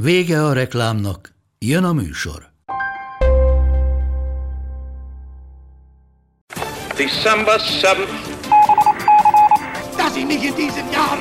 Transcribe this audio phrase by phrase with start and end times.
[0.00, 2.52] Vége a reklámnak, jön a műsor.
[6.96, 8.08] December 7th.
[9.96, 11.18] Dass ich mich in diesem Jahr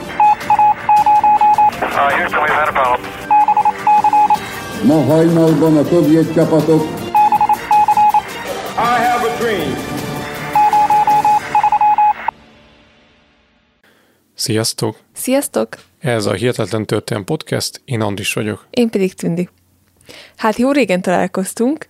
[1.81, 3.11] Uh, Houston, we've had a problem.
[4.87, 6.81] Ma hajnalban a szovjet csapatok
[8.77, 9.73] I have a dream.
[14.33, 14.97] Sziasztok!
[15.13, 15.77] Sziasztok!
[16.07, 18.67] Ez a Hihetetlen Történelem Podcast, én Andris vagyok.
[18.69, 19.49] Én pedig Tündi.
[20.35, 21.87] Hát jó régen találkoztunk,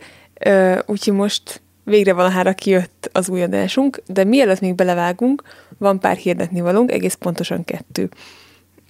[0.85, 5.43] úgyhogy most végre valahára kijött az új adásunk, de mielőtt még belevágunk,
[5.77, 8.09] van pár hirdetni valónk, egész pontosan kettő.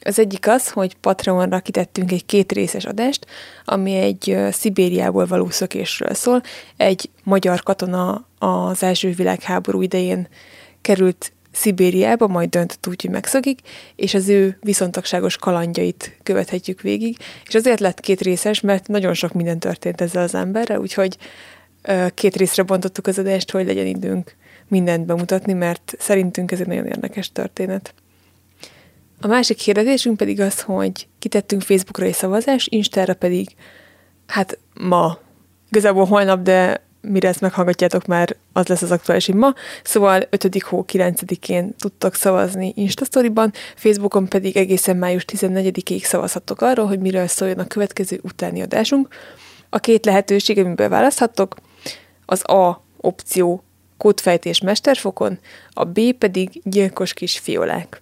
[0.03, 3.25] Az egyik az, hogy Patreonra kitettünk egy két részes adást,
[3.66, 6.41] ami egy Szibériából való szökésről szól.
[6.78, 10.28] Egy magyar katona az első világháború idején
[10.81, 13.59] került Szibériába, majd döntött úgy, hogy megszökik,
[13.95, 17.17] és az ő viszontagságos kalandjait követhetjük végig.
[17.47, 21.17] És azért lett két részes, mert nagyon sok minden történt ezzel az emberrel, úgyhogy
[22.13, 24.35] két részre bontottuk az adást, hogy legyen időnk
[24.67, 27.94] mindent bemutatni, mert szerintünk ez egy nagyon érdekes történet.
[29.22, 33.47] A másik hirdetésünk pedig az, hogy kitettünk Facebookra egy szavazás, Instára pedig,
[34.28, 35.19] hát ma,
[35.69, 39.53] igazából holnap, de mire ezt meghallgatjátok már, az lesz az aktuális, ma.
[39.83, 40.61] Szóval 5.
[40.61, 47.59] hó 9-én tudtok szavazni Instastoryban, Facebookon pedig egészen május 14-ig szavazhattok arról, hogy miről szóljon
[47.59, 49.08] a következő utáni adásunk.
[49.69, 51.55] A két lehetőség, amiből választhattok,
[52.25, 53.63] az A opció
[53.97, 55.39] kódfejtés mesterfokon,
[55.72, 58.01] a B pedig gyilkos kis fiolák.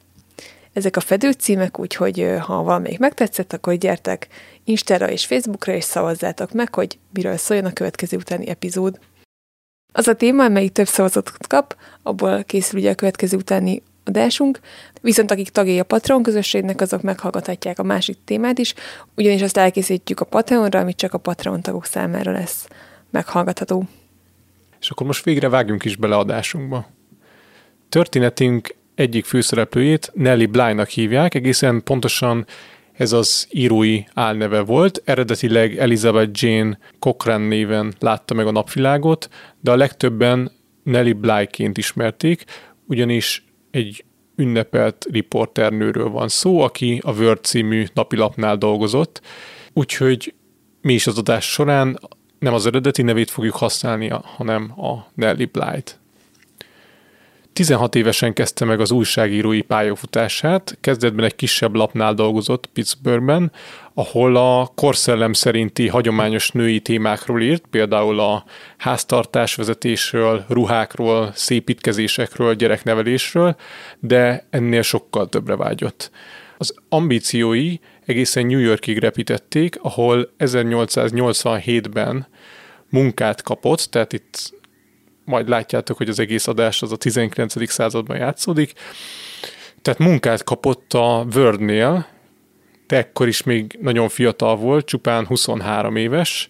[0.75, 4.27] Ezek a fedőcímek, úgyhogy ha valamelyik megtetszett, akkor gyertek
[4.63, 8.99] Instára és Facebookra, és szavazzátok meg, hogy miről szóljon a következő utáni epizód.
[9.93, 14.59] Az a téma, amelyik több szavazatot kap, abból készül ugye a következő utáni adásunk,
[15.01, 18.73] viszont akik tagjai a Patreon közösségnek, azok meghallgathatják a másik témát is,
[19.15, 22.67] ugyanis azt elkészítjük a Patreonra, amit csak a Patreon tagok számára lesz
[23.09, 23.83] meghallgatható.
[24.79, 26.87] És akkor most végre vágjunk is bele adásunkba.
[27.89, 32.45] Történetünk egyik főszereplőjét Nelly Bly-nak hívják, egészen pontosan
[32.91, 35.01] ez az írói álneve volt.
[35.05, 39.29] Eredetileg Elizabeth Jane Cochrane néven látta meg a napvilágot,
[39.59, 40.51] de a legtöbben
[40.83, 42.43] Nelly Bly-ként ismerték,
[42.87, 44.03] ugyanis egy
[44.35, 49.21] ünnepelt riporternőről van szó, aki a Word című napilapnál dolgozott,
[49.73, 50.33] úgyhogy
[50.81, 51.99] mi is az adás során
[52.39, 55.99] nem az eredeti nevét fogjuk használni, hanem a Nelly Bly-t.
[57.55, 63.51] 16 évesen kezdte meg az újságírói pályafutását, kezdetben egy kisebb lapnál dolgozott Pittsburghben,
[63.93, 68.45] ahol a korszellem szerinti hagyományos női témákról írt, például a
[68.77, 73.55] háztartásvezetésről, ruhákról, szépítkezésekről, gyereknevelésről,
[73.99, 76.11] de ennél sokkal többre vágyott.
[76.57, 82.27] Az ambíciói egészen New Yorkig repítették, ahol 1887-ben
[82.89, 84.53] munkát kapott, tehát itt
[85.25, 87.69] majd látjátok, hogy az egész adás az a 19.
[87.69, 88.73] században játszódik.
[89.81, 92.07] Tehát munkát kapott a Wordnél,
[92.87, 96.49] de ekkor is még nagyon fiatal volt, csupán 23 éves,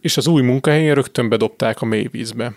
[0.00, 2.52] és az új munkahelyén rögtön bedobták a mélyvízbe.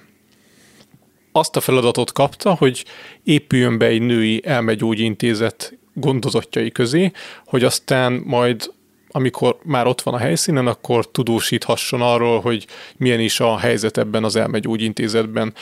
[1.32, 2.86] Azt a feladatot kapta, hogy
[3.24, 7.12] épüljön be egy női elmegyógyintézet gondozottjai közé,
[7.46, 8.74] hogy aztán majd
[9.18, 12.68] amikor már ott van a helyszínen, akkor tudósíthasson arról, hogy
[12.98, 15.54] milyen is a helyzet ebben az elmegyógyintézetben.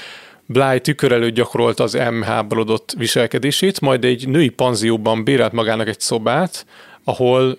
[0.46, 6.66] Bly tükör előtt gyakorolta az elmeháborodott viselkedését, majd egy női panzióban bérelt magának egy szobát,
[7.04, 7.58] ahol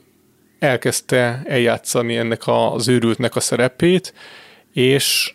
[0.58, 4.14] elkezdte eljátszani ennek az őrültnek a szerepét,
[4.72, 5.34] és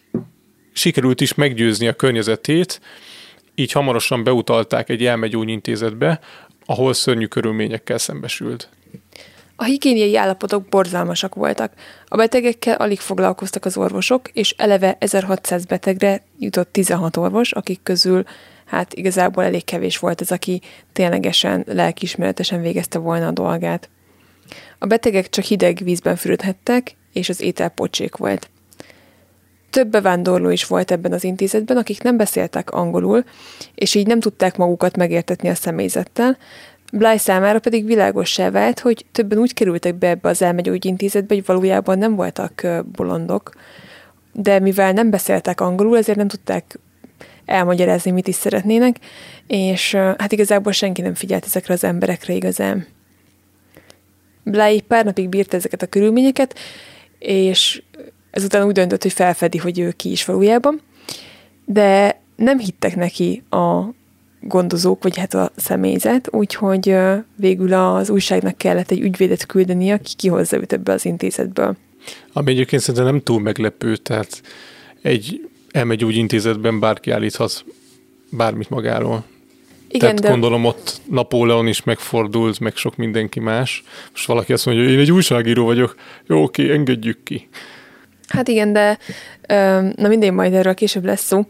[0.73, 2.81] sikerült is meggyőzni a környezetét,
[3.55, 6.19] így hamarosan beutalták egy elmegyógyintézetbe,
[6.65, 8.69] ahol szörnyű körülményekkel szembesült.
[9.61, 11.73] A higiéniai állapotok borzalmasak voltak.
[12.05, 18.23] A betegekkel alig foglalkoztak az orvosok, és eleve 1600 betegre jutott 16 orvos, akik közül
[18.65, 20.61] hát igazából elég kevés volt az, aki
[20.93, 23.89] ténylegesen lelkiismeretesen végezte volna a dolgát.
[24.79, 28.49] A betegek csak hideg vízben fürödhettek, és az étel pocsék volt.
[29.69, 33.23] Több bevándorló is volt ebben az intézetben, akik nem beszéltek angolul,
[33.75, 36.37] és így nem tudták magukat megértetni a személyzettel,
[36.91, 41.97] Bly számára pedig világossá vált, hogy többen úgy kerültek be ebbe az elmegyógyintézetbe, hogy valójában
[41.97, 43.51] nem voltak bolondok,
[44.33, 46.79] de mivel nem beszéltek angolul, ezért nem tudták
[47.45, 48.95] elmagyarázni, mit is szeretnének,
[49.47, 52.87] és hát igazából senki nem figyelt ezekre az emberekre igazán.
[54.43, 56.59] Bly pár napig bírta ezeket a körülményeket,
[57.19, 57.83] és
[58.31, 60.81] ezután úgy döntött, hogy felfedi, hogy ő ki is valójában,
[61.65, 63.81] de nem hittek neki a
[64.41, 66.95] gondozók, vagy hát a személyzet, úgyhogy
[67.35, 71.75] végül az újságnak kellett egy ügyvédet küldeni, aki kihozza őt ebbe az intézetből.
[72.33, 74.41] Ami egyébként szerintem nem túl meglepő, tehát
[75.01, 77.65] egy elmegy úgy intézetben bárki állíthat
[78.29, 79.23] bármit magáról.
[79.87, 80.29] Igen, Tehát de...
[80.29, 83.83] gondolom ott Napóleon is megfordult, meg sok mindenki más.
[84.11, 85.95] Most valaki azt mondja, hogy én egy újságíró vagyok,
[86.27, 87.49] jó, oké, engedjük ki.
[88.31, 88.97] Hát igen, de
[89.95, 91.45] na mindegy, majd erről később lesz szó.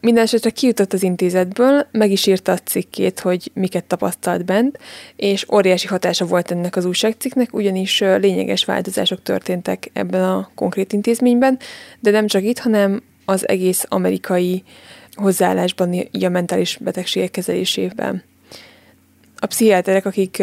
[0.00, 4.78] Minden esetre kijutott az intézetből, meg is írta a cikkét, hogy miket tapasztalt bent,
[5.16, 11.58] és óriási hatása volt ennek az újságcikknek, ugyanis lényeges változások történtek ebben a konkrét intézményben,
[12.00, 14.62] de nem csak itt, hanem az egész amerikai
[15.12, 18.22] hozzáállásban a mentális betegségek kezelésében.
[19.36, 20.42] A pszichiáterek, akik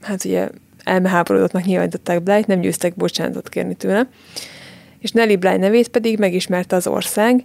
[0.00, 0.48] hát ugye
[0.84, 4.08] elmeháborodottnak nyilvánították Blight, nem győztek bocsánatot kérni tőle,
[5.00, 7.44] és Nelly Bly nevét pedig megismerte az ország,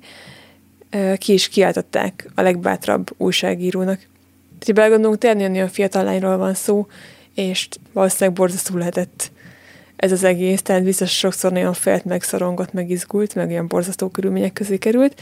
[1.17, 3.97] ki is kiáltották a legbátrabb újságírónak.
[3.97, 6.87] Tehát, ha belegondolunk, tényleg olyan fiatal lányról van szó,
[7.35, 9.31] és valószínűleg borzasztó lehetett
[9.95, 12.89] ez az egész, tehát biztos sokszor nagyon félt, meg szorongott, meg
[13.35, 15.21] meg olyan borzasztó körülmények közé került,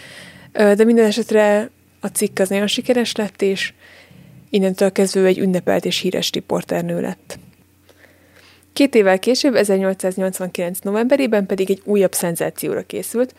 [0.52, 1.70] de minden esetre
[2.00, 3.74] a cikk az nagyon sikeres lett, és
[4.50, 7.40] innentől kezdve egy ünnepelt és híres riporternő lett.
[8.74, 10.80] Két évvel később, 1889.
[10.80, 13.36] novemberében pedig egy újabb szenzációra készült,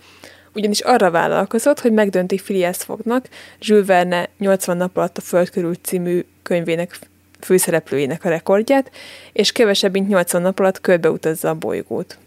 [0.55, 3.29] ugyanis arra vállalkozott, hogy megdönti Phileas Foggnak
[3.61, 6.99] Jules Verne 80 nap alatt a Föld körül című könyvének
[7.41, 8.91] főszereplőjének a rekordját,
[9.33, 12.19] és kevesebb, mint 80 nap alatt körbeutazza a bolygót.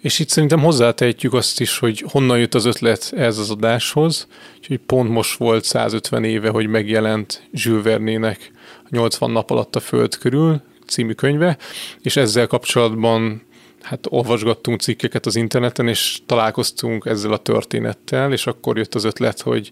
[0.00, 4.26] És itt szerintem hozzátehetjük azt is, hogy honnan jött az ötlet ez az adáshoz,
[4.56, 8.50] úgyhogy pont most volt 150 éve, hogy megjelent Jules Vernének
[8.90, 11.56] 80 nap alatt a Föld körül című könyve,
[12.02, 13.42] és ezzel kapcsolatban
[13.82, 19.40] hát olvasgattunk cikkeket az interneten, és találkoztunk ezzel a történettel, és akkor jött az ötlet,
[19.40, 19.70] hogy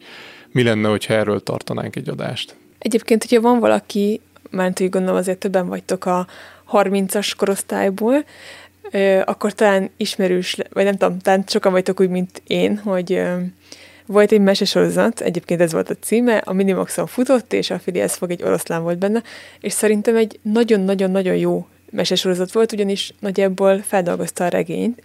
[0.50, 2.56] mi lenne, hogyha erről tartanánk egy adást.
[2.78, 4.20] Egyébként, hogyha van valaki,
[4.50, 6.26] mert úgy gondolom azért többen vagytok a
[6.72, 8.24] 30-as korosztályból,
[9.24, 13.22] akkor talán ismerős, vagy nem tudom, talán sokan vagytok úgy, mint én, hogy
[14.06, 18.30] volt egy mesesorozat, egyébként ez volt a címe, a Minimaxon futott, és a Phileas fog
[18.30, 19.22] egy oroszlán volt benne,
[19.60, 25.02] és szerintem egy nagyon-nagyon-nagyon jó mesesorozat volt, ugyanis nagyjából feldolgozta a regényt,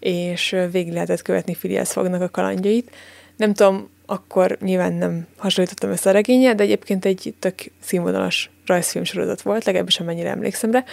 [0.00, 2.90] és végig lehetett követni Phileas Fognak a kalandjait.
[3.36, 9.42] Nem tudom, akkor nyilván nem hasonlítottam ezt a regénye, de egyébként egy tök színvonalas rajzfilmsorozat
[9.42, 10.84] volt, legalábbis amennyire emlékszem rá.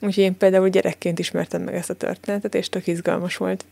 [0.00, 3.64] Úgyhogy én például gyerekként ismertem meg ezt a történetet, és tök izgalmas volt.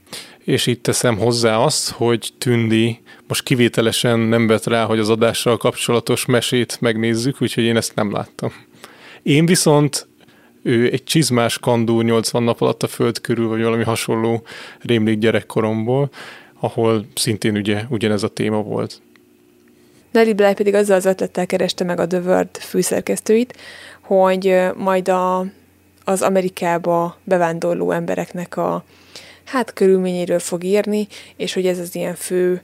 [0.44, 5.56] És itt teszem hozzá azt, hogy Tündi most kivételesen nem vett rá, hogy az adással
[5.56, 8.52] kapcsolatos mesét megnézzük, úgyhogy én ezt nem láttam.
[9.22, 10.06] Én viszont
[10.62, 14.42] ő egy csizmás kandú 80 nap alatt a föld körül, vagy valami hasonló
[14.80, 16.10] rémlik gyerekkoromból,
[16.60, 19.00] ahol szintén ugye ugyanez a téma volt.
[20.10, 23.56] Nelly Bly pedig azzal az ötlettel kereste meg a The Word főszerkesztőit,
[24.00, 25.46] hogy majd a,
[26.08, 28.84] az Amerikába bevándorló embereknek a
[29.44, 32.62] hát körülményéről fog írni, és hogy ez az ilyen fő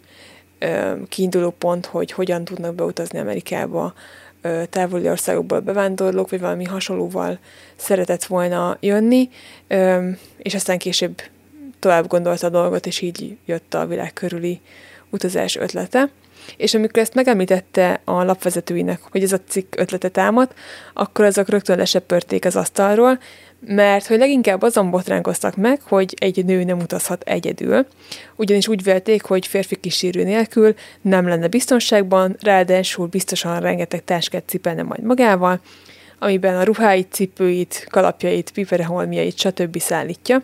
[1.08, 3.94] kiinduló pont, hogy hogyan tudnak beutazni Amerikába
[4.70, 7.38] távoli országokból bevándorlók, vagy valami hasonlóval
[7.76, 9.28] szeretett volna jönni,
[10.36, 11.22] és aztán később
[11.78, 14.60] tovább gondolta a dolgot, és így jött a világ körüli
[15.10, 16.10] utazás ötlete.
[16.56, 20.52] És amikor ezt megemlítette a lapvezetőinek, hogy ez a cikk ötlete támad,
[20.94, 23.18] akkor azok rögtön lesepörték az asztalról,
[23.66, 27.86] mert hogy leginkább azon botránkoztak meg, hogy egy nő nem utazhat egyedül,
[28.36, 34.82] ugyanis úgy vélték, hogy férfi kísérő nélkül nem lenne biztonságban, ráadásul biztosan rengeteg táskát cipelne
[34.82, 35.60] majd magával,
[36.18, 39.78] amiben a ruháit, cipőit, kalapjait, pipereholmiait, stb.
[39.78, 40.42] szállítja.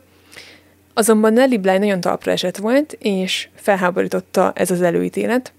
[0.95, 5.52] Azonban Nelly Bly nagyon talpra esett volt, és felháborította ez az előítélet,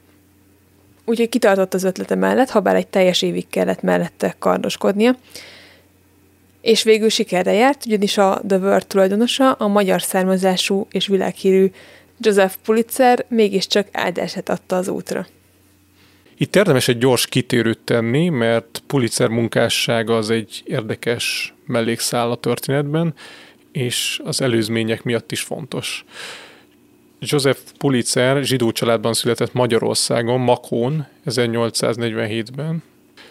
[1.09, 5.15] úgyhogy kitartott az ötlete mellett, ha bár egy teljes évig kellett mellette kardoskodnia,
[6.61, 11.71] és végül sikerre járt, ugyanis a The Word tulajdonosa, a magyar származású és világhírű
[12.19, 15.27] Joseph Pulitzer mégiscsak áldását adta az útra.
[16.37, 23.13] Itt érdemes egy gyors kitérőt tenni, mert Pulitzer munkássága az egy érdekes mellékszál a történetben,
[23.71, 26.05] és az előzmények miatt is fontos.
[27.19, 32.83] Joseph Pulitzer zsidó családban született Magyarországon, Makón 1847-ben,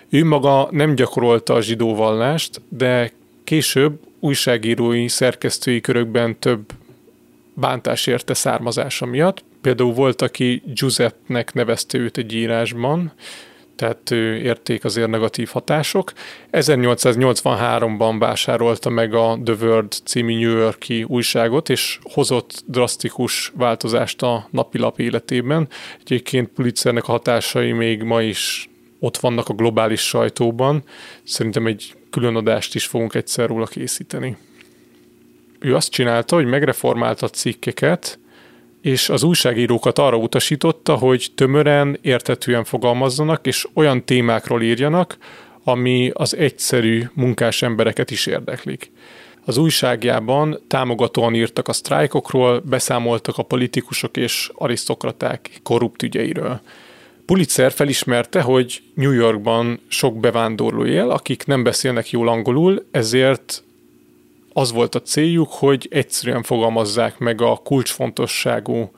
[0.08, 3.12] Ő maga nem gyakorolta a zsidó vallást, de
[3.44, 6.72] később újságírói, szerkesztői körökben több
[7.54, 9.44] bántás érte származása miatt.
[9.60, 13.12] Például volt, aki Giuseppe-nek nevezte őt egy írásban,
[13.78, 14.10] tehát
[14.42, 16.12] érték azért negatív hatások.
[16.52, 24.48] 1883-ban vásárolta meg a The World című New Yorki újságot, és hozott drasztikus változást a
[24.50, 25.68] napilap életében.
[26.00, 30.82] Egyébként Pulitzernek a hatásai még ma is ott vannak a globális sajtóban.
[31.24, 34.36] Szerintem egy külön adást is fogunk egyszer róla készíteni.
[35.58, 38.18] Ő azt csinálta, hogy megreformálta a cikkeket,
[38.82, 45.16] és az újságírókat arra utasította, hogy tömören, értetően fogalmazzanak, és olyan témákról írjanak,
[45.64, 48.90] ami az egyszerű munkás embereket is érdeklik.
[49.44, 56.60] Az újságjában támogatóan írtak a sztrájkokról, beszámoltak a politikusok és arisztokraták korrupt ügyeiről.
[57.26, 63.62] Pulitzer felismerte, hogy New Yorkban sok bevándorló él, akik nem beszélnek jól angolul, ezért
[64.58, 68.90] az volt a céljuk, hogy egyszerűen fogalmazzák meg a kulcsfontosságú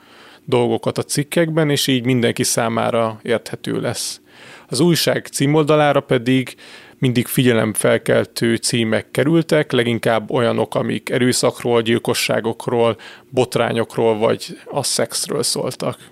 [0.45, 4.21] dolgokat a cikkekben, és így mindenki számára érthető lesz.
[4.69, 6.55] Az újság címoldalára pedig
[6.99, 12.97] mindig figyelemfelkeltő címek kerültek, leginkább olyanok, amik erőszakról, gyilkosságokról,
[13.31, 16.11] botrányokról vagy a szexről szóltak.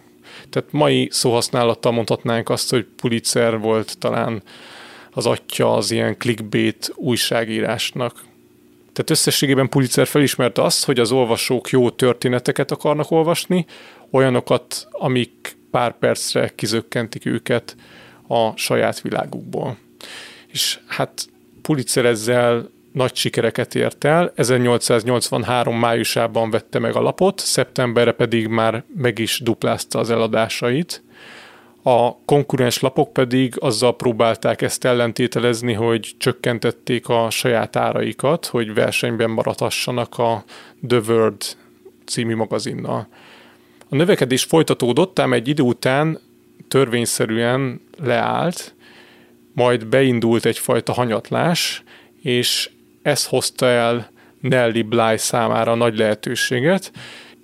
[0.50, 4.43] Tehát mai szóhasználattal mondhatnánk azt, hogy Pulitzer volt talán
[5.11, 8.27] az atya az ilyen clickbait újságírásnak.
[8.99, 13.67] Tehát összességében Pulitzer felismerte azt, hogy az olvasók jó történeteket akarnak olvasni,
[14.11, 17.76] olyanokat, amik pár percre kizökkentik őket
[18.28, 19.76] a saját világukból.
[20.47, 21.26] És hát
[21.62, 24.33] Pulitzer ezzel nagy sikereket ért el.
[24.35, 31.02] 1883 májusában vette meg a lapot, szeptemberre pedig már meg is duplázta az eladásait.
[31.82, 39.30] A konkurens lapok pedig azzal próbálták ezt ellentételezni, hogy csökkentették a saját áraikat, hogy versenyben
[39.30, 40.44] maradhassanak a
[40.88, 41.42] The World
[42.06, 43.08] című magazinnal.
[43.88, 46.20] A növekedés folytatódott, ám egy idő után
[46.68, 48.75] törvényszerűen leállt,
[49.52, 51.82] majd beindult egyfajta hanyatlás,
[52.23, 52.70] és
[53.02, 56.92] ez hozta el Nelly Bly számára nagy lehetőséget,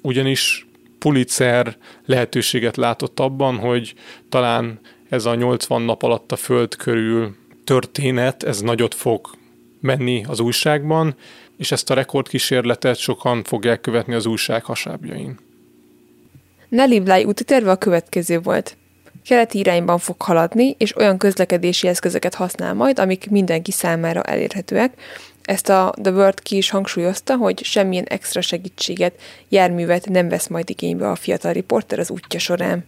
[0.03, 0.64] ugyanis
[1.05, 3.95] Pulitzer lehetőséget látott abban, hogy
[4.29, 9.31] talán ez a 80 nap alatt a föld körül történet, ez nagyot fog
[9.81, 11.17] menni az újságban,
[11.57, 15.39] és ezt a rekordkísérletet sokan fogják követni az újság hasábjain.
[16.69, 18.77] Nelly Bly úti terve a következő volt.
[19.25, 24.95] Keleti irányban fog haladni, és olyan közlekedési eszközöket használ majd, amik mindenki számára elérhetőek,
[25.45, 30.71] ezt a The World ki is hangsúlyozta, hogy semmilyen extra segítséget, járművet nem vesz majd
[30.71, 32.85] igénybe a fiatal riporter az útja során.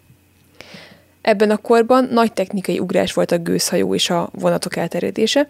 [1.20, 5.48] Ebben a korban nagy technikai ugrás volt a gőzhajó és a vonatok elterjedése,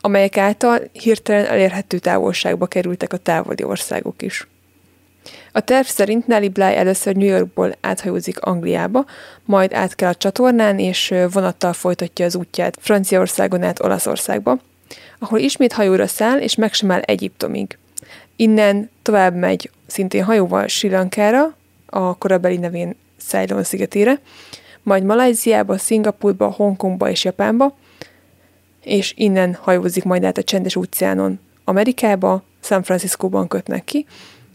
[0.00, 4.48] amelyek által hirtelen elérhető távolságba kerültek a távoli országok is.
[5.52, 9.04] A terv szerint Nelly Bly először New Yorkból áthajózik Angliába,
[9.44, 14.58] majd át kell a csatornán, és vonattal folytatja az útját Franciaországon át Olaszországba,
[15.18, 17.78] ahol ismét hajóra száll, és megsemel Egyiptomig.
[18.36, 21.56] Innen tovább megy szintén hajóval Sri Lankára,
[21.86, 24.20] a korabeli nevén Ceylon szigetére,
[24.82, 27.76] majd Malajziába, Szingapurba, Hongkongba és Japánba,
[28.82, 34.06] és innen hajózik majd át a csendes óceánon Amerikába, San Franciscóban kötnek ki,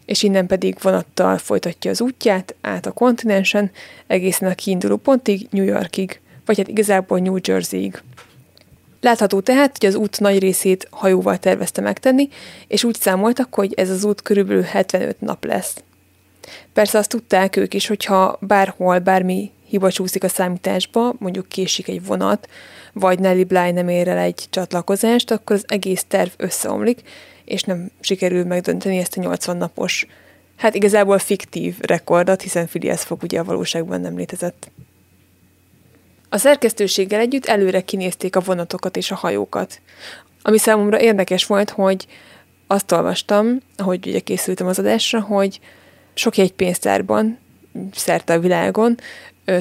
[0.06, 3.72] és innen pedig vonattal folytatja az útját át a kontinensen,
[4.08, 8.02] egészen a kiinduló pontig, New Yorkig, vagy hát igazából New Jerseyig.
[9.02, 12.30] Látható tehát, hogy az út nagy részét hajóval tervezte megtenni,
[12.68, 15.76] és úgy számoltak, hogy ez az út körülbelül 75 nap lesz.
[16.74, 22.06] Persze azt tudták ők is, hogyha bárhol bármi hiba csúszik a számításba, mondjuk késik egy
[22.06, 22.50] vonat,
[22.94, 27.02] vagy Nelly Bly nem ér el egy csatlakozást, akkor az egész terv összeomlik,
[27.46, 30.08] és nem sikerül megdönteni ezt a 80 napos,
[30.56, 34.72] hát igazából fiktív rekordot, hiszen Phileas fog ugye a valóságban nem létezett.
[36.30, 39.82] A szerkesztőséggel együtt előre kinézték a vonatokat és a hajókat.
[40.42, 42.08] Ami számomra érdekes volt, hogy
[42.68, 45.60] azt olvastam, ahogy ugye készültem az adásra, hogy
[46.14, 47.38] sok jegypénztárban,
[47.94, 48.98] szerte a világon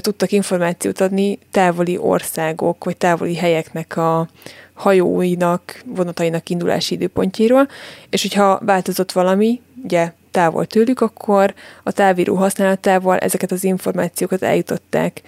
[0.01, 4.29] tudtak információt adni távoli országok, vagy távoli helyeknek a
[4.75, 7.69] hajóinak, vonatainak indulási időpontjéről,
[8.11, 15.23] és hogyha változott valami, ugye távol tőlük, akkor a távíró használatával ezeket az információkat eljutották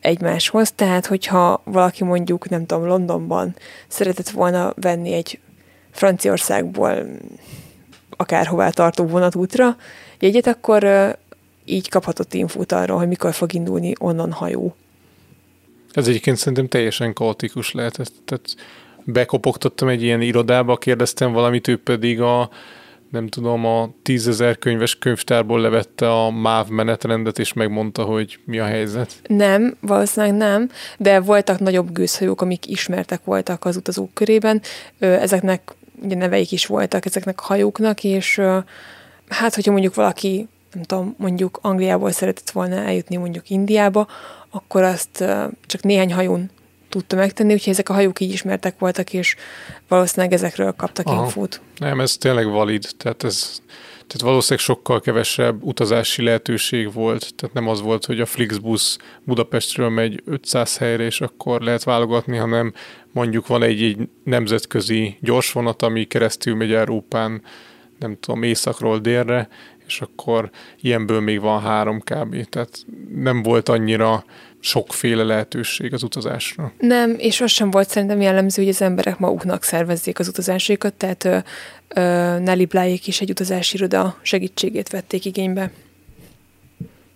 [0.00, 3.56] egymáshoz, tehát hogyha valaki mondjuk, nem tudom, Londonban
[3.88, 5.38] szeretett volna venni egy
[5.90, 7.06] Franciaországból
[8.16, 9.76] akárhová tartó vonatútra
[10.18, 10.86] jegyet, akkor
[11.64, 14.74] így kaphatott infót arról, hogy mikor fog indulni onnan hajó.
[15.92, 18.12] Ez egyébként szerintem teljesen kaotikus lehetett.
[18.24, 18.54] Tehát
[19.04, 22.50] bekopogtattam egy ilyen irodába, kérdeztem valamit, ő pedig a
[23.16, 28.64] nem tudom, a tízezer könyves könyvtárból levette a MÁV menetrendet, és megmondta, hogy mi a
[28.64, 29.12] helyzet?
[29.26, 34.62] Nem, valószínűleg nem, de voltak nagyobb gőzhajók, amik ismertek voltak az utazók körében.
[34.98, 38.40] Ezeknek ugye neveik is voltak ezeknek a hajóknak, és
[39.28, 44.06] hát, hogyha mondjuk valaki, nem tudom, mondjuk Angliából szeretett volna eljutni mondjuk Indiába,
[44.50, 45.24] akkor azt
[45.66, 46.50] csak néhány hajón
[46.96, 49.36] tudta megtenni, úgyhogy ezek a hajók így ismertek voltak, és
[49.88, 51.24] valószínűleg ezekről kaptak Aha.
[51.24, 51.60] infót.
[51.78, 53.60] Nem, ez tényleg valid, tehát ez
[54.06, 59.88] tehát valószínűleg sokkal kevesebb utazási lehetőség volt, tehát nem az volt, hogy a Flixbus Budapestről
[59.88, 62.72] megy 500 helyre, és akkor lehet válogatni, hanem
[63.12, 67.42] mondjuk van egy, egy nemzetközi gyorsvonat, ami keresztül megy Európán,
[67.98, 69.48] nem tudom, északról délre,
[69.86, 70.50] és akkor
[70.80, 72.48] ilyenből még van három kb.
[72.48, 72.84] Tehát
[73.14, 74.24] nem volt annyira
[74.66, 76.72] sokféle lehetőség az utazásra.
[76.78, 81.24] Nem, és az sem volt szerintem jellemző, hogy az emberek maguknak szervezzék az utazásaikat, tehát
[81.24, 81.38] ö,
[81.88, 82.00] ö,
[82.38, 85.70] Nelly Blájék is egy utazási iroda segítségét vették igénybe.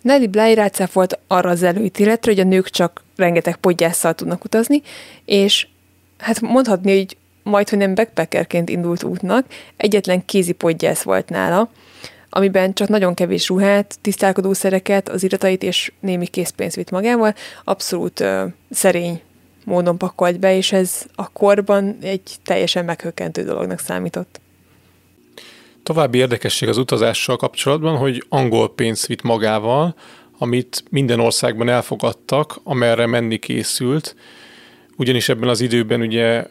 [0.02, 4.82] Nelly Bly rácáfolt arra az előítéletre, hogy a nők csak rengeteg podgyásszal tudnak utazni,
[5.24, 5.66] és
[6.18, 11.70] hát mondhatni, hogy majd, hogy nem backpackerként indult útnak, egyetlen kézi podgyász volt nála,
[12.30, 17.34] amiben csak nagyon kevés ruhát, tisztálkodószereket, az iratait és némi készpénzt vitt magával,
[17.64, 19.20] abszolút ö, szerény
[19.64, 24.40] módon pakolt be, és ez a korban egy teljesen meghökkentő dolognak számított.
[25.82, 29.94] További érdekesség az utazással kapcsolatban, hogy angol pénzt vitt magával,
[30.38, 34.16] amit minden országban elfogadtak, amerre menni készült,
[34.96, 36.46] ugyanis ebben az időben ugye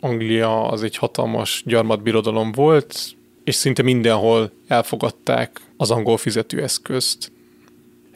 [0.00, 3.15] Anglia az egy hatalmas gyarmatbirodalom volt,
[3.46, 7.32] és szinte mindenhol elfogadták az angol fizetőeszközt.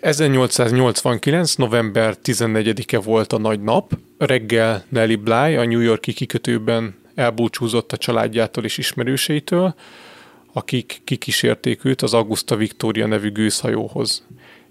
[0.00, 1.54] 1889.
[1.54, 3.98] november 14-e volt a nagy nap.
[4.18, 9.74] Reggel Nelly Bly a New Yorki kikötőben elbúcsúzott a családjától és ismerőseitől,
[10.52, 14.26] akik kikísérték őt az Augusta Victoria nevű gőzhajóhoz.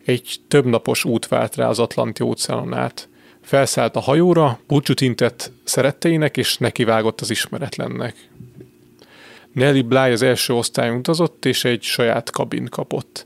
[0.06, 3.10] Egy többnapos út vált rá az Atlanti óceánon át.
[3.42, 8.16] Felszállt a hajóra, búcsút intett szeretteinek, és nekivágott az ismeretlennek.
[9.60, 13.26] Nelly Bly az első osztályon utazott, és egy saját kabin kapott.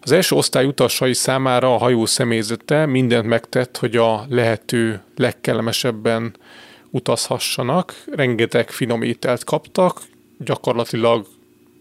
[0.00, 6.36] Az első osztály utasai számára a hajó személyzete mindent megtett, hogy a lehető legkellemesebben
[6.90, 8.04] utazhassanak.
[8.12, 10.00] Rengeteg finom ételt kaptak,
[10.38, 11.26] gyakorlatilag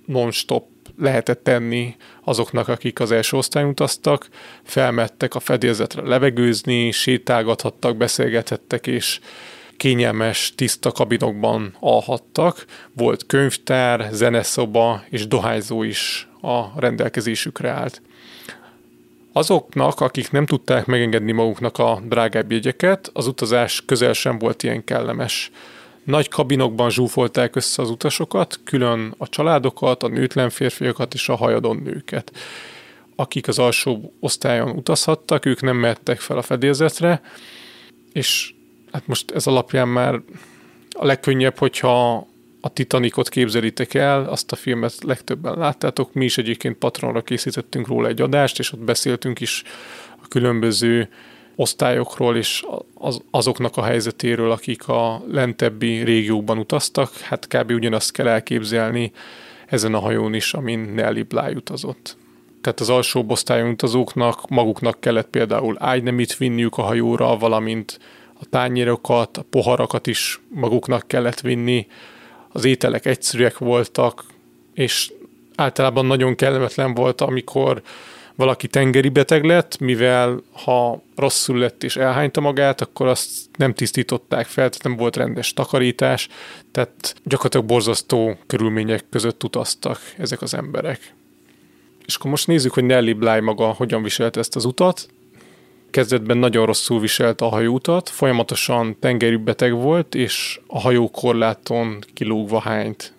[0.06, 0.66] non-stop
[0.98, 4.28] lehetett tenni azoknak, akik az első osztályon utaztak,
[4.64, 9.20] felmettek a fedélzetre levegőzni, sétálgathattak, beszélgethettek, és
[9.80, 12.65] kényelmes, tiszta kabinokban alhattak.
[12.94, 18.02] Volt könyvtár, zeneszoba és dohányzó is a rendelkezésükre állt.
[19.34, 24.84] Azoknak, akik nem tudták megengedni maguknak a drágább jegyeket, az utazás közel sem volt ilyen
[24.84, 25.52] kellemes.
[26.04, 31.82] Nagy kabinokban zsúfolták össze az utasokat, külön a családokat, a nőtlen férfiakat és a hajadon
[31.84, 32.32] nőket.
[33.15, 37.22] Akik az alsó osztályon utazhattak, ők nem mehettek fel a fedélzetre,
[38.13, 38.54] és
[38.91, 40.21] hát most ez alapján már
[40.89, 42.28] a legkönnyebb, hogyha
[42.62, 48.08] a Titanicot képzelitek el, azt a filmet legtöbben láttátok, mi is egyébként patronra készítettünk róla
[48.08, 49.63] egy adást, és ott beszéltünk is
[50.23, 51.10] a különböző
[51.56, 57.71] osztályokról és az, azoknak a helyzetéről, akik a lentebbi régióban utaztak, hát kb.
[57.71, 59.12] ugyanazt kell elképzelni
[59.65, 62.17] ezen a hajón is, amin Nelly Bly utazott.
[62.62, 67.99] Tehát az alsó osztályon utazóknak maguknak kellett például ágynemit vinniük a hajóra, valamint
[68.39, 71.88] a tányérokat, a poharakat is maguknak kellett vinni,
[72.52, 74.23] az ételek egyszerűek voltak,
[74.73, 75.12] és
[75.56, 77.82] általában nagyon kellemetlen volt, amikor
[78.36, 84.45] valaki tengeri beteg lett, mivel ha rosszul lett és elhányta magát, akkor azt nem tisztították
[84.45, 86.28] fel, tehát nem volt rendes takarítás,
[86.71, 91.13] tehát gyakorlatilag borzasztó körülmények között utaztak ezek az emberek.
[92.06, 95.08] És akkor most nézzük, hogy Nelly Bly maga hogyan viselte ezt az utat
[95.91, 98.97] kezdetben nagyon rosszul viselte a hajóutat, folyamatosan
[99.43, 103.13] beteg volt, és a hajókorláton kilógva hányt.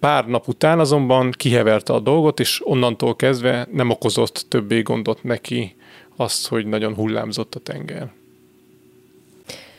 [0.00, 5.76] Pár nap után azonban kiheverte a dolgot, és onnantól kezdve nem okozott többé gondot neki
[6.16, 8.12] azt, hogy nagyon hullámzott a tenger.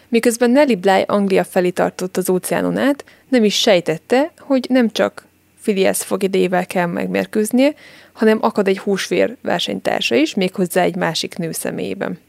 [0.09, 5.26] Miközben Nelly Bly Anglia felé tartott az óceánon át, nem is sejtette, hogy nem csak
[5.73, 7.73] Phileas Fogg idejével kell megmérkőznie,
[8.13, 12.19] hanem akad egy húsvér versenytársa is, méghozzá egy másik nő személyében.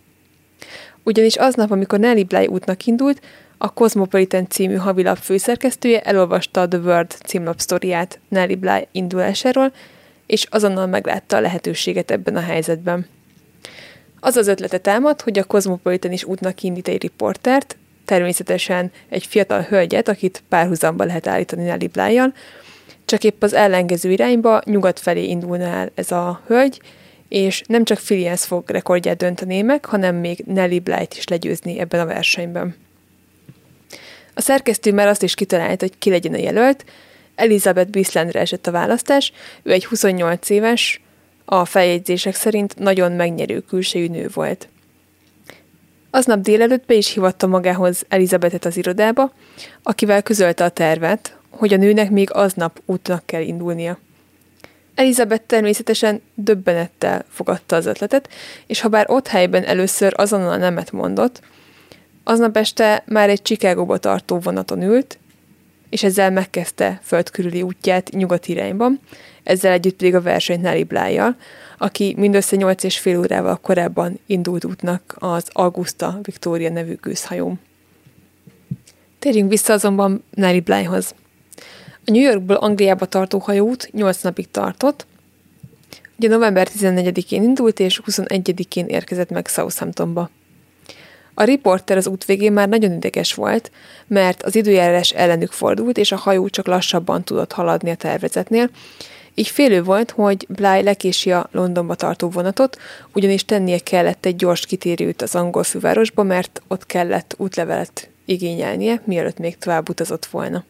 [1.02, 3.20] Ugyanis aznap, amikor Nelly Bly útnak indult,
[3.58, 9.72] a Cosmopolitan című havilap főszerkesztője elolvasta a The World címlap sztoriát Nelly Bly indulásáról,
[10.26, 13.06] és azonnal meglátta a lehetőséget ebben a helyzetben.
[14.20, 19.60] Az az ötlete támad, hogy a Cosmopolitan is útnak kiindít egy riportert, természetesen egy fiatal
[19.62, 22.20] hölgyet, akit párhuzamba lehet állítani Nelly bly
[23.08, 26.80] csak épp az ellengező irányba nyugat felé indulna el ez a hölgy,
[27.28, 32.00] és nem csak Filiens fog rekordját dönteni meg, hanem még Nelly Blight is legyőzni ebben
[32.00, 32.76] a versenyben.
[34.34, 36.84] A szerkesztő már azt is kitalált, hogy ki legyen a jelölt,
[37.34, 41.00] Elizabeth Bislandre esett a választás, ő egy 28 éves,
[41.44, 44.68] a feljegyzések szerint nagyon megnyerő külsejű nő volt.
[46.10, 49.32] Aznap délelőtt be is hivatta magához Elizabethet az irodába,
[49.82, 53.98] akivel közölte a tervet, hogy a nőnek még aznap útnak kell indulnia.
[54.94, 58.28] Elizabeth természetesen döbbenettel fogadta az ötletet,
[58.66, 61.40] és ha bár ott helyben először azonnal nemet mondott,
[62.24, 65.18] aznap este már egy Chicagóba tartó vonaton ült,
[65.88, 69.00] és ezzel megkezdte földkörüli útját nyugat irányban,
[69.42, 71.20] ezzel együtt pedig a versenyt Nelly bly
[71.78, 77.60] aki mindössze 8 és fél órával korábban indult útnak az Augusta Victoria nevű gőzhajóm.
[79.18, 81.14] Térjünk vissza azonban Nelly Blyhoz.
[82.08, 85.06] A New Yorkból Angliába tartó hajóút 8 napig tartott,
[86.18, 90.30] ugye november 14-én indult, és 21-én érkezett meg Southamptonba.
[91.34, 93.70] A riporter az út végén már nagyon ideges volt,
[94.06, 98.70] mert az időjárás ellenük fordult, és a hajó csak lassabban tudott haladni a tervezetnél,
[99.34, 102.78] így félő volt, hogy Bly lekési a Londonba tartó vonatot,
[103.14, 109.38] ugyanis tennie kellett egy gyors kitérőt az angol fővárosba, mert ott kellett útlevelet igényelnie, mielőtt
[109.38, 110.64] még tovább utazott volna.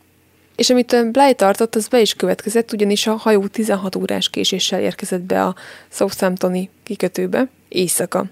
[0.59, 5.21] És amit Bly tartott, az be is következett, ugyanis a hajó 16 órás késéssel érkezett
[5.21, 5.55] be a
[5.89, 8.25] Southamptoni kikötőbe, éjszaka.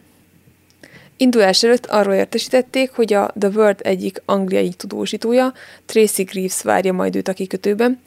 [1.17, 5.53] Indulás előtt arról értesítették, hogy a The World egyik angliai tudósítója,
[5.85, 8.01] Tracy Greaves várja majd őt a kikötőben,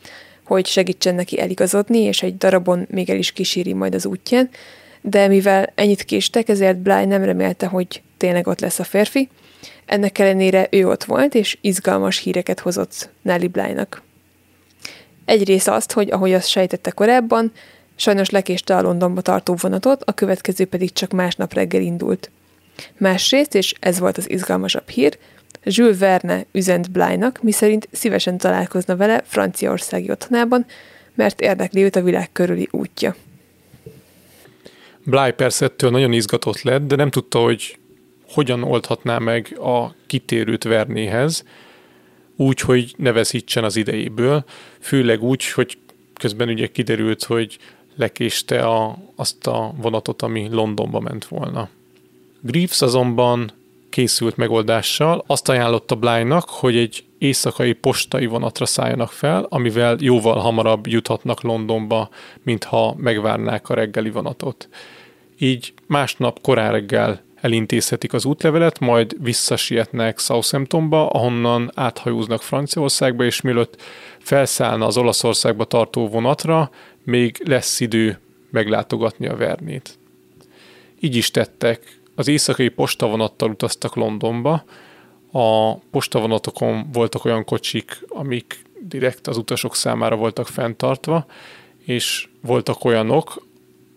[0.43, 4.49] hogy segítsen neki eligazodni, és egy darabon még el is kíséri majd az útján,
[5.01, 9.29] de mivel ennyit késtek, ezért Bly nem remélte, hogy tényleg ott lesz a férfi.
[9.85, 14.07] Ennek ellenére ő ott volt, és izgalmas híreket hozott Nelly Blynak.
[15.29, 17.51] Egyrészt azt, hogy ahogy azt sejtette korábban,
[17.95, 22.31] sajnos lekéste a Londonba tartó vonatot, a következő pedig csak másnap reggel indult.
[22.97, 25.17] Másrészt, és ez volt az izgalmasabb hír,
[25.63, 30.65] Jules Verne üzent Blynak, miszerint szívesen találkozna vele franciaországi otthonában,
[31.15, 33.15] mert érdekli őt a világ körüli útja.
[35.03, 37.77] Bly persze ettől nagyon izgatott lett, de nem tudta, hogy
[38.27, 41.43] hogyan oldhatná meg a kitérőt Vernéhez,
[42.39, 44.43] úgy, hogy ne veszítsen az idejéből,
[44.79, 45.77] főleg úgy, hogy
[46.13, 47.57] közben ugye kiderült, hogy
[47.95, 51.69] lekéste a, azt a vonatot, ami Londonba ment volna.
[52.41, 53.51] Greaves azonban
[53.89, 60.87] készült megoldással azt ajánlotta Blynak, hogy egy éjszakai postai vonatra szálljanak fel, amivel jóval hamarabb
[60.87, 62.09] juthatnak Londonba,
[62.43, 64.69] mintha megvárnák a reggeli vonatot.
[65.37, 73.81] Így másnap korán reggel elintézhetik az útlevelet, majd visszasietnek Southamptonba, ahonnan áthajóznak Franciaországba, és mielőtt
[74.19, 76.71] felszállna az Olaszországba tartó vonatra,
[77.03, 78.19] még lesz idő
[78.51, 79.97] meglátogatni a Vernét.
[80.99, 84.63] Így is tettek az éjszakai postavonattal utaztak Londonba.
[85.31, 91.25] A postavonatokon voltak olyan kocsik, amik direkt az utasok számára voltak fenntartva,
[91.85, 93.45] és voltak olyanok,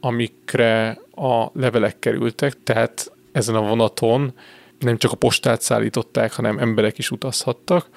[0.01, 4.33] amikre a levelek kerültek, tehát ezen a vonaton
[4.79, 7.89] nem csak a postát szállították, hanem emberek is utazhattak.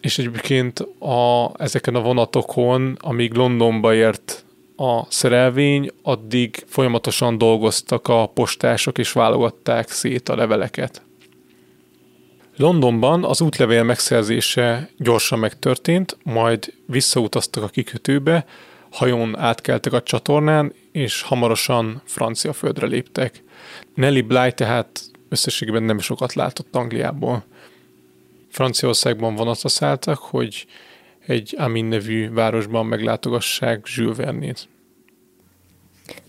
[0.00, 4.44] És egyébként a, ezeken a vonatokon, amíg Londonba ért
[4.76, 11.02] a szerelvény, addig folyamatosan dolgoztak a postások és válogatták szét a leveleket.
[12.56, 18.44] Londonban az útlevél megszerzése gyorsan megtörtént, majd visszautaztak a kikötőbe,
[18.90, 23.42] hajón átkeltek a csatornán, és hamarosan francia földre léptek.
[23.94, 27.44] Nelly Bly tehát összességében nem sokat látott Angliából.
[28.50, 30.66] Franciaországban vonatra szálltak, hogy
[31.26, 34.68] egy Amin nevű városban meglátogassák Jules Vernét.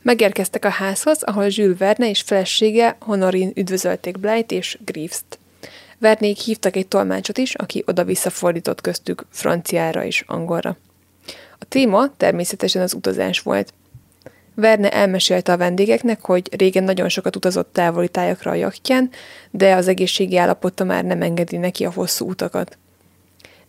[0.01, 5.39] Megérkeztek a házhoz, ahol Jules Verne és felesége Honorin üdvözölték Blight és Greaves-t.
[5.99, 10.77] Vernék hívtak egy tolmácsot is, aki oda-vissza fordított köztük franciára és angolra.
[11.59, 13.73] A téma természetesen az utazás volt.
[14.59, 19.09] Verne elmesélte a vendégeknek, hogy régen nagyon sokat utazott távoli tájakra a jachtján,
[19.51, 22.77] de az egészségi állapota már nem engedi neki a hosszú utakat.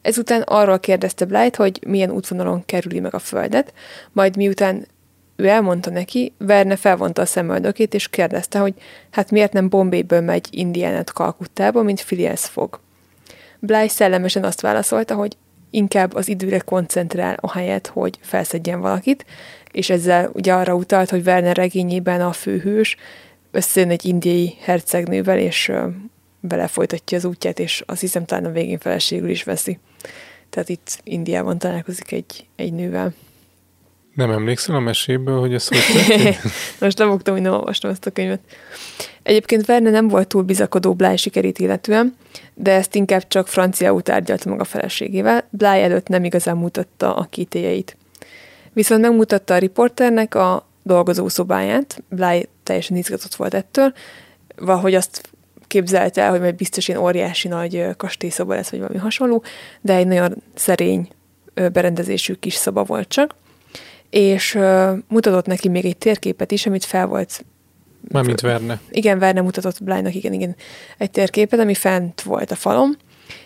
[0.02, 3.72] Ezután arról kérdezte Blight, hogy milyen útvonalon kerüli meg a földet,
[4.12, 4.86] majd miután
[5.36, 8.74] ő elmondta neki, Verne felvonta a szemöldökét, és kérdezte, hogy
[9.10, 12.80] hát miért nem Bombayből megy Indiánát Kalkuttába, mint Phileas fog.
[13.58, 15.36] Bly szellemesen azt válaszolta, hogy
[15.70, 19.24] inkább az időre koncentrál, ahelyett, hogy felszedjen valakit,
[19.78, 22.96] és ezzel ugye arra utalt, hogy Werner regényében a főhős
[23.50, 25.72] összejön egy indiai hercegnővel, és
[26.40, 29.78] vele folytatja az útját, és azt hiszem talán a végén feleségül is veszi.
[30.50, 33.14] Tehát itt Indiában találkozik egy, egy nővel.
[34.14, 36.36] Nem emlékszel a meséből, hogy ez hogy?
[36.80, 38.40] Most lemogtam, hogy nem olvastam ezt a könyvet.
[39.22, 42.16] Egyébként Verne nem volt túl bizakodó Bly sikerét illetően,
[42.54, 45.48] de ezt inkább csak franciául tárgyalta meg a feleségével.
[45.50, 47.96] Bly előtt nem igazán mutatta a kítélyeit.
[48.72, 53.92] Viszont megmutatta a riporternek a dolgozó szobáját, Bly teljesen izgatott volt ettől,
[54.56, 55.30] valahogy azt
[55.66, 59.42] képzelte el, hogy majd biztos ilyen óriási nagy kastélyszoba lesz, vagy valami hasonló,
[59.80, 61.08] de egy nagyon szerény
[61.54, 63.34] berendezésű kis szoba volt csak
[64.10, 67.44] és uh, mutatott neki még egy térképet is, amit fel volt
[68.08, 68.80] Mármint Verne.
[68.90, 70.56] Igen, Verne mutatott Blájnak, igen, igen,
[70.98, 72.96] egy térképet, ami fent volt a falon,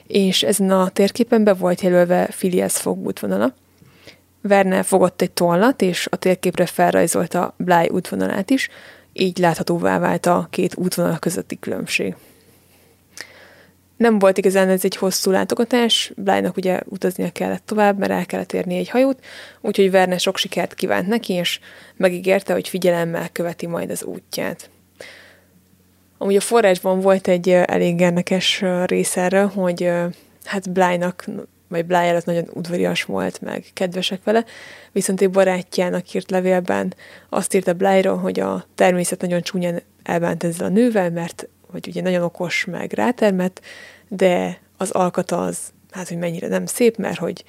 [0.06, 3.54] és ezen a térképen be volt jelölve Filias fog útvonala.
[4.42, 8.68] Verne fogott egy tollat, és a térképre felrajzolta Bláj útvonalát is,
[9.12, 12.14] így láthatóvá vált a két útvonal közötti különbség
[14.02, 18.52] nem volt igazán ez egy hosszú látogatás, Blájnak ugye utaznia kellett tovább, mert el kellett
[18.52, 19.24] érni egy hajót,
[19.60, 21.60] úgyhogy Verne sok sikert kívánt neki, és
[21.96, 24.70] megígérte, hogy figyelemmel követi majd az útját.
[26.18, 29.90] Amúgy a forrásban volt egy elég érdekes rész erre, hogy
[30.44, 31.24] hát Blájnak,
[31.72, 34.44] vagy Bláj előtt nagyon udvarias volt, meg kedvesek vele,
[34.92, 36.94] viszont egy barátjának írt levélben
[37.28, 42.02] azt írta Blájról, hogy a természet nagyon csúnyán elbánt ezzel a nővel, mert hogy ugye
[42.02, 43.62] nagyon okos, meg rátermet,
[44.08, 45.58] de az alkata az,
[45.90, 47.44] hát hogy mennyire nem szép, mert hogy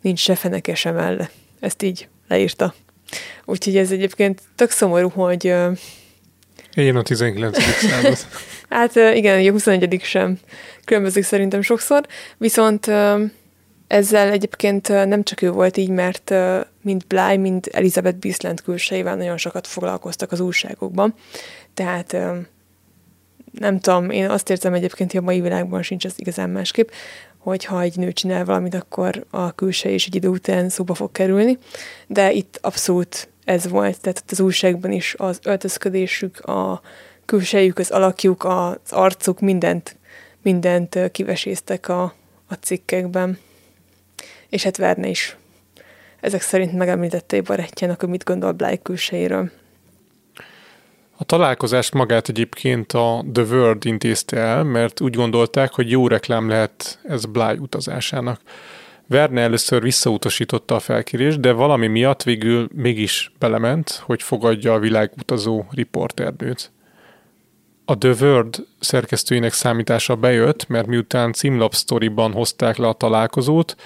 [0.00, 1.30] nincs se feneke, sem melle.
[1.60, 2.74] Ezt így leírta.
[3.44, 5.54] Úgyhogy ez egyébként tök szomorú, hogy...
[6.74, 7.58] Én a 19.
[7.58, 8.16] század.
[8.68, 10.00] hát igen, a 21.
[10.02, 10.38] sem
[10.84, 12.86] különbözik szerintem sokszor, viszont
[13.88, 16.34] ezzel egyébként nem csak ő volt így, mert
[16.82, 21.14] mind Bly, mind Elizabeth Bisland külsejével nagyon sokat foglalkoztak az újságokban.
[21.74, 22.16] Tehát
[23.52, 26.88] nem tudom, én azt érzem egyébként, hogy a mai világban sincs ez igazán másképp,
[27.38, 31.12] hogy ha egy nő csinál valamit, akkor a külső is egy idő után szóba fog
[31.12, 31.58] kerülni,
[32.06, 36.80] de itt abszolút ez volt, tehát az újságban is az öltözködésük, a
[37.24, 39.96] külsejük, az alakjuk, az arcuk, mindent,
[40.42, 42.02] mindent kiveséztek a,
[42.46, 43.38] a cikkekben.
[44.48, 45.36] És hát Verne is
[46.20, 49.50] ezek szerint megemlítette barátjának, hogy mit gondol Bly külsejéről.
[51.16, 56.48] A találkozást magát egyébként a The World intézte el, mert úgy gondolták, hogy jó reklám
[56.48, 58.40] lehet ez Bly utazásának.
[59.06, 65.64] Verne először visszautasította a felkérést, de valami miatt végül mégis belement, hogy fogadja a világutazó
[65.70, 66.70] riporternőt.
[67.84, 73.76] A The World szerkesztőinek számítása bejött, mert miután címlap sztoriban hozták le a találkozót,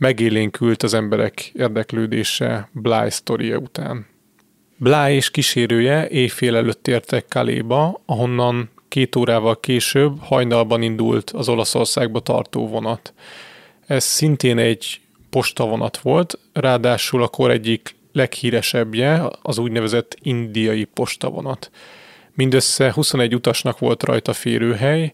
[0.00, 4.06] megélénkült az emberek érdeklődése Bly sztoria után.
[4.76, 12.20] Blá és kísérője éjfél előtt értek Kaléba, ahonnan két órával később hajnalban indult az Olaszországba
[12.20, 13.14] tartó vonat.
[13.86, 21.70] Ez szintén egy postavonat volt, ráadásul a kor egyik leghíresebbje, az úgynevezett indiai postavonat.
[22.34, 25.12] Mindössze 21 utasnak volt rajta férőhely,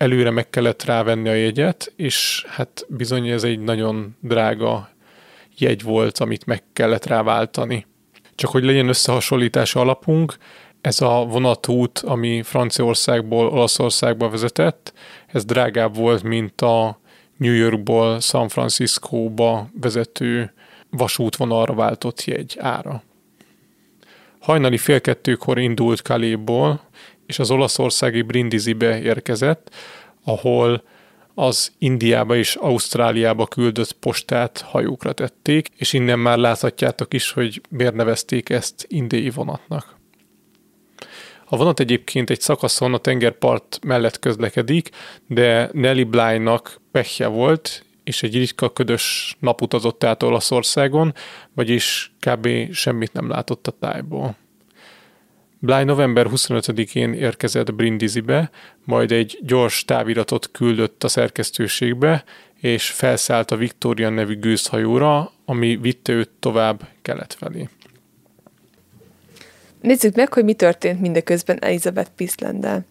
[0.00, 4.90] előre meg kellett rávenni a jegyet, és hát bizony ez egy nagyon drága
[5.56, 7.86] jegy volt, amit meg kellett ráváltani.
[8.34, 10.36] Csak hogy legyen összehasonlítási alapunk,
[10.80, 14.92] ez a vonatút, ami Franciaországból Olaszországba vezetett,
[15.26, 17.00] ez drágább volt, mint a
[17.36, 20.52] New Yorkból San Franciscóba vezető
[20.90, 23.02] vasútvonalra váltott jegy ára.
[24.38, 26.80] Hajnali fél kettőkor indult Kaléból,
[27.30, 29.74] és az olaszországi Brindisibe érkezett,
[30.24, 30.82] ahol
[31.34, 37.94] az Indiába és Ausztráliába küldött postát hajókra tették, és innen már láthatjátok is, hogy miért
[37.94, 39.96] nevezték ezt indiai vonatnak.
[41.44, 44.90] A vonat egyébként egy szakaszon a tengerpart mellett közlekedik,
[45.26, 51.14] de Nelly Bly-nak pehje volt, és egy ritka ködös nap utazott át Olaszországon,
[51.54, 52.72] vagyis kb.
[52.72, 54.36] semmit nem látott a tájból.
[55.62, 58.50] Bly november 25-én érkezett Brindisibe,
[58.84, 62.24] majd egy gyors táviratot küldött a szerkesztőségbe,
[62.60, 67.68] és felszállt a Victoria nevű gőzhajóra, ami vitte őt tovább kelet felé.
[69.80, 72.86] Nézzük meg, hogy mi történt mindeközben Elizabeth Pislandel.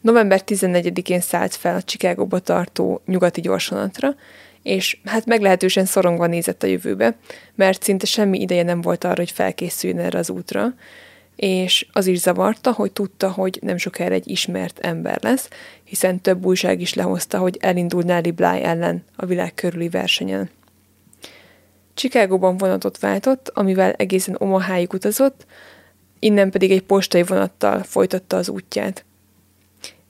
[0.00, 4.14] November 14-én szállt fel a Chicagóba tartó nyugati gyorsonatra,
[4.62, 7.16] és hát meglehetősen szorongva nézett a jövőbe,
[7.54, 10.74] mert szinte semmi ideje nem volt arra, hogy felkészüljön erre az útra,
[11.40, 15.48] és az is zavarta, hogy tudta, hogy nem sokára egy ismert ember lesz,
[15.84, 20.50] hiszen több újság is lehozta, hogy elindul Nelly Bly ellen a világ körüli versenyen.
[21.94, 25.46] Chicagóban vonatot váltott, amivel egészen Omaháig utazott,
[26.18, 29.04] innen pedig egy postai vonattal folytatta az útját.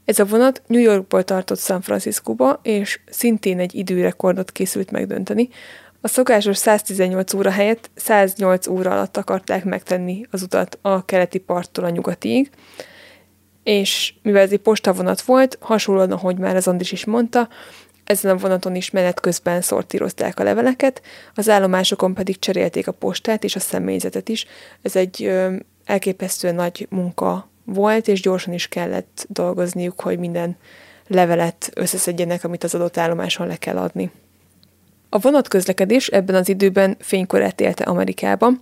[0.05, 5.49] Ez a vonat New Yorkból tartott San Franciscóba, és szintén egy időrekordot készült megdönteni.
[6.01, 11.85] A szokásos 118 óra helyett 108 óra alatt akarták megtenni az utat a keleti parttól
[11.85, 12.51] a nyugatiig,
[13.63, 17.49] és mivel ez egy postavonat volt, hasonlóan, ahogy már az Andris is mondta,
[18.05, 21.03] ezen a vonaton is menet közben szortírozták a leveleket,
[21.35, 24.47] az állomásokon pedig cserélték a postát és a személyzetet is.
[24.83, 30.57] Ez egy ö, elképesztően nagy munka volt, és gyorsan is kellett dolgozniuk, hogy minden
[31.07, 34.11] levelet összeszedjenek, amit az adott állomáson le kell adni.
[35.13, 38.61] A vonatközlekedés ebben az időben fénykorát élte Amerikában,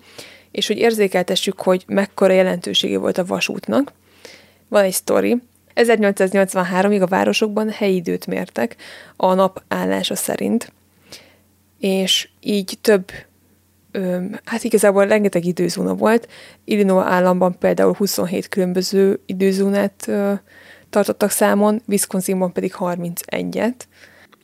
[0.51, 3.93] és hogy érzékeltessük, hogy mekkora jelentősége volt a vasútnak,
[4.69, 5.43] van egy sztori.
[5.75, 8.77] 1883-ig a városokban helyi időt mértek
[9.17, 10.73] a nap állása szerint,
[11.79, 13.11] és így több,
[14.45, 16.29] hát igazából rengeteg időzóna volt.
[16.65, 20.11] Illinois államban például 27 különböző időzónát
[20.91, 23.75] tartottak számon, Wisconsinban pedig 31-et.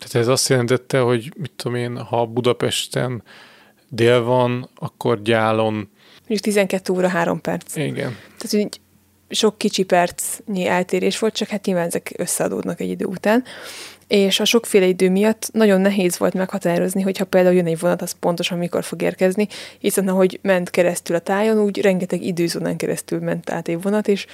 [0.07, 3.23] Tehát ez azt jelentette, hogy mit tudom én, ha Budapesten
[3.89, 5.75] dél van, akkor gyálon...
[6.19, 7.77] Mondjuk 12 óra 3 perc.
[7.77, 8.17] Igen.
[8.39, 8.81] Tehát így
[9.29, 13.45] sok kicsi percnyi eltérés volt, csak hát nyilván ezek összeadódnak egy idő után.
[14.07, 18.13] És a sokféle idő miatt nagyon nehéz volt meghatározni, hogyha például jön egy vonat, az
[18.13, 23.51] pontosan mikor fog érkezni, hiszen ahogy ment keresztül a tájon, úgy rengeteg időzónán keresztül ment
[23.51, 24.27] át egy vonat, és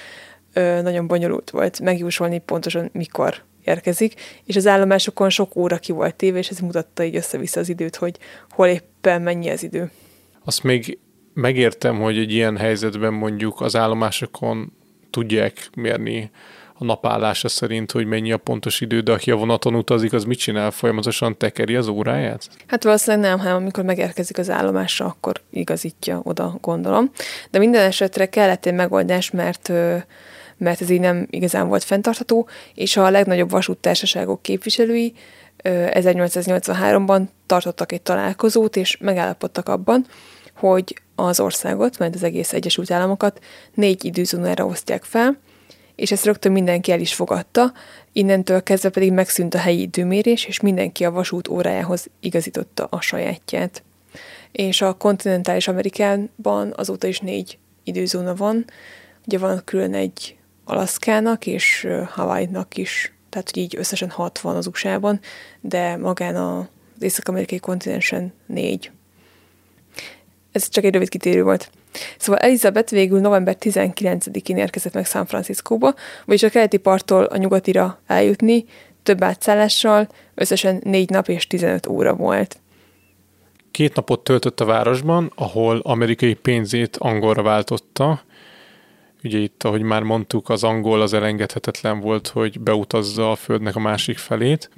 [0.53, 4.13] ö, nagyon bonyolult volt megjósolni pontosan mikor érkezik,
[4.45, 7.95] és az állomásokon sok óra ki volt téve, és ez mutatta így össze-vissza az időt,
[7.95, 8.17] hogy
[8.49, 9.91] hol éppen mennyi az idő.
[10.45, 10.99] Azt még
[11.33, 14.73] megértem, hogy egy ilyen helyzetben mondjuk az állomásokon
[15.09, 16.31] tudják mérni
[16.81, 20.39] a napállása szerint, hogy mennyi a pontos idő, de aki a vonaton utazik, az mit
[20.39, 20.71] csinál?
[20.71, 22.47] Folyamatosan tekeri az óráját?
[22.67, 27.11] Hát valószínűleg nem, hanem amikor megérkezik az állomásra, akkor igazítja oda, gondolom.
[27.51, 29.71] De minden esetre kellett egy megoldás, mert
[30.61, 35.13] mert ez így nem igazán volt fenntartható, és a legnagyobb vasúttársaságok képviselői
[35.63, 40.05] 1883-ban tartottak egy találkozót, és megállapodtak abban,
[40.55, 43.39] hogy az országot, mert az egész Egyesült Államokat
[43.73, 45.37] négy időzónára osztják fel,
[45.95, 47.73] és ezt rögtön mindenki el is fogadta,
[48.11, 53.83] innentől kezdve pedig megszűnt a helyi időmérés, és mindenki a vasút órájához igazította a sajátját.
[54.51, 58.65] És a kontinentális Amerikában azóta is négy időzóna van,
[59.25, 64.67] ugye van külön egy Alaszkának és Hawaii-nak is, tehát hogy így összesen hat van az
[64.67, 65.19] USA-ban,
[65.61, 66.65] de magán az
[66.99, 68.91] észak-amerikai kontinensen négy.
[70.51, 71.69] Ez csak egy rövid kitérő volt.
[72.17, 75.93] Szóval Elizabeth végül november 19-én érkezett meg San Franciscóba,
[76.25, 78.65] vagyis a keleti parttól a nyugatira eljutni,
[79.03, 82.59] több átszállással, összesen négy nap és 15 óra volt.
[83.71, 88.21] Két napot töltött a városban, ahol amerikai pénzét angolra váltotta.
[89.23, 93.79] Ugye itt, ahogy már mondtuk, az angol az elengedhetetlen volt, hogy beutazza a földnek a
[93.79, 94.69] másik felét,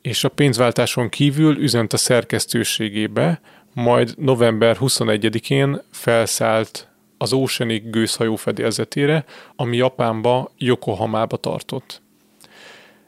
[0.00, 3.40] és a pénzváltáson kívül üzent a szerkesztőségébe,
[3.74, 9.24] majd november 21-én felszállt az Oceanic gőzhajó fedélzetére,
[9.56, 12.02] ami Japánba, Yokohamába tartott.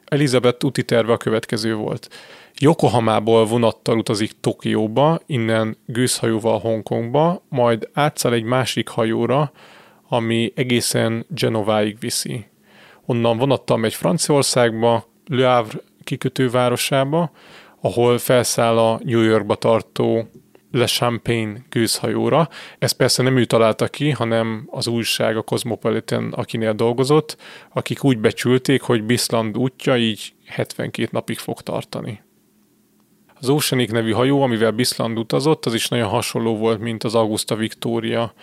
[0.05, 2.09] Elizabeth úti terve a következő volt.
[2.57, 9.51] Yokohamából vonattal utazik Tokióba, innen gőzhajóval Hongkongba, majd átszáll egy másik hajóra,
[10.07, 12.45] ami egészen Genováig viszi.
[13.05, 17.31] Onnan vonattal megy Franciaországba, Le Havre kikötővárosába,
[17.81, 20.29] ahol felszáll a New Yorkba tartó
[20.71, 22.49] le Champagne gőzhajóra.
[22.79, 27.37] Ezt persze nem ő találta ki, hanem az újság, a Cosmopolitan, akinél dolgozott,
[27.73, 32.23] akik úgy becsülték, hogy Bisland útja így 72 napig fog tartani.
[33.39, 37.55] Az Oceanic nevű hajó, amivel Bisland utazott, az is nagyon hasonló volt, mint az Augusta
[37.55, 38.33] Victoria,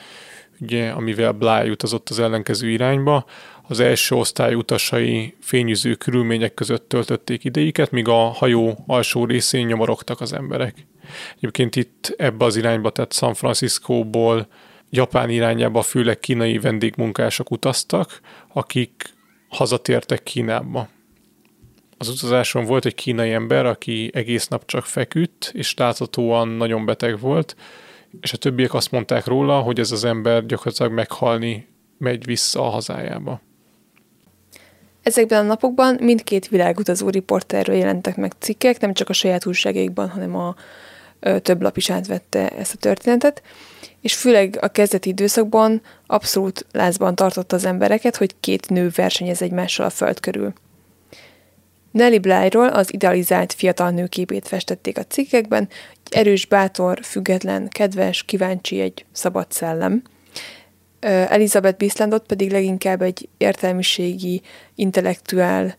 [0.63, 3.25] ugye, amivel Bly utazott az ellenkező irányba.
[3.69, 10.21] Az első osztály utasai fényűző körülmények között töltötték idejüket, míg a hajó alsó részén nyomorogtak
[10.21, 10.87] az emberek.
[11.37, 14.47] Egyébként itt ebbe az irányba, tehát San Franciscóból
[14.91, 18.21] Japán irányába főleg kínai vendégmunkások utaztak,
[18.53, 19.15] akik
[19.49, 20.89] hazatértek Kínába.
[21.99, 27.21] Az utazáson volt egy kínai ember, aki egész nap csak feküdt, és láthatóan nagyon beteg
[27.21, 27.57] volt,
[28.21, 32.71] és a többiek azt mondták róla, hogy ez az ember gyakorlatilag meghalni megy vissza a
[32.71, 33.41] hazájába.
[35.03, 40.37] Ezekben a napokban mindkét világutazó riporterről jelentek meg cikkek, nem csak a saját újságaikban, hanem
[40.37, 40.55] a
[41.43, 43.43] több lap is átvette ezt a történetet,
[44.01, 49.87] és főleg a kezdeti időszakban abszolút lázban tartotta az embereket, hogy két nő versenyez egymással
[49.87, 50.53] a föld körül.
[51.91, 55.69] Nelly Blyról az idealizált fiatal nő képét festették a cikkekben,
[56.15, 60.03] erős, bátor, független, kedves, kíváncsi, egy szabad szellem.
[61.01, 64.43] Elizabeth Bislandot pedig leginkább egy értelmiségi,
[64.75, 65.77] intellektuál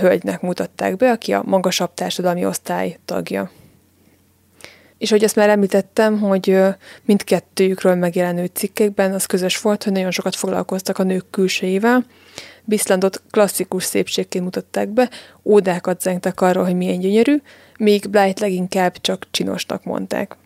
[0.00, 3.50] hölgynek mutatták be, aki a magasabb társadalmi osztály tagja.
[4.98, 6.58] És hogy azt már említettem, hogy
[7.04, 12.04] mindkettőjükről megjelenő cikkekben az közös volt, hogy nagyon sokat foglalkoztak a nők külsejével.
[12.68, 15.10] Bislandot klasszikus szépségként mutatták be,
[15.44, 17.36] ódákat zengtek arról, hogy milyen gyönyörű,
[17.78, 20.36] míg Blight leginkább csak csinosnak mondták.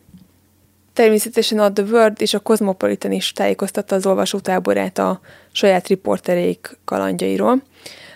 [0.93, 5.21] Természetesen a The World és a Cosmopolitan is tájékoztatta az olvasótáborát a
[5.53, 7.63] saját riportereik kalandjairól.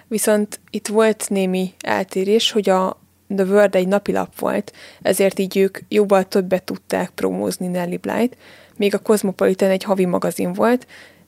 [0.09, 3.01] Viszont itt volt némi eltérés, hogy a
[3.37, 8.37] The World egy napilap volt, ezért így ők jóval többet tudták promózni Nelly Blight,
[8.77, 10.87] még a Cosmopolitan egy havi magazin volt,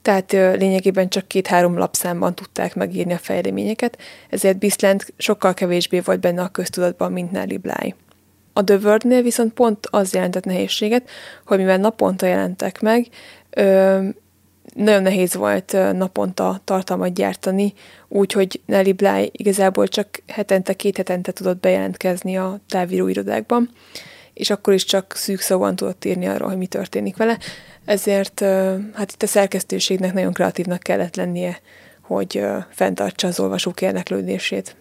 [0.08, 3.98] tehát lényegében csak két-három lapszámban tudták megírni a fejleményeket,
[4.30, 7.94] ezért Bisland sokkal kevésbé volt benne a köztudatban, mint Nelly Bly.
[8.52, 11.08] A The World-nél viszont pont az jelentett nehézséget,
[11.46, 13.06] hogy mivel naponta jelentek meg,
[14.74, 17.72] nagyon nehéz volt naponta tartalmat gyártani,
[18.08, 23.70] úgyhogy Nelly Bly igazából csak hetente, két hetente tudott bejelentkezni a távíróirodákban,
[24.38, 27.38] és akkor is csak szűk szóban tudott írni arról, hogy mi történik vele.
[27.84, 28.40] Ezért
[28.94, 31.60] hát itt a szerkesztőségnek nagyon kreatívnak kellett lennie,
[32.02, 34.76] hogy fenntartsa az olvasók érdeklődését.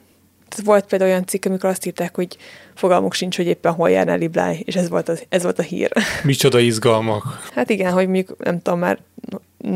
[0.49, 2.37] Tehát volt például olyan cikk, amikor azt írták, hogy
[2.75, 5.61] fogalmuk sincs, hogy éppen hol jár Nelly Bly, és ez volt, az, ez volt a
[5.61, 5.91] hír.
[6.23, 7.23] Micsoda izgalmak.
[7.53, 8.99] Hát igen, hogy mondjuk, nem tudom, már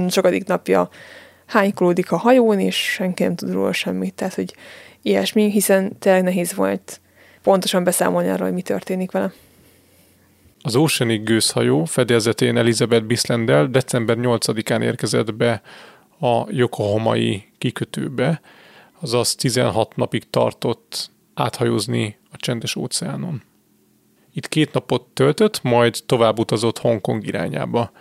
[0.09, 0.89] sokadik napja
[1.45, 4.13] hánykolódik a hajón, és senki nem tud róla semmit.
[4.13, 4.55] Tehát, hogy
[5.01, 7.01] ilyesmi, hiszen tényleg nehéz volt
[7.43, 9.31] pontosan beszámolni arról, hogy mi történik vele.
[10.63, 15.61] Az Oceanic gőzhajó fedélzetén Elizabeth Bislandel december 8-án érkezett be
[16.19, 18.41] a Yokohamai kikötőbe,
[18.99, 23.41] azaz 16 napig tartott áthajózni a csendes óceánon.
[24.33, 27.91] Itt két napot töltött, majd tovább utazott Hongkong irányába.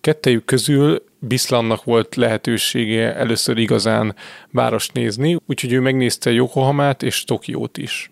[0.00, 4.14] Kettejük közül Bislannak volt lehetősége először igazán
[4.50, 8.10] várost nézni, úgyhogy ő megnézte Yokohamát és Tokiót is.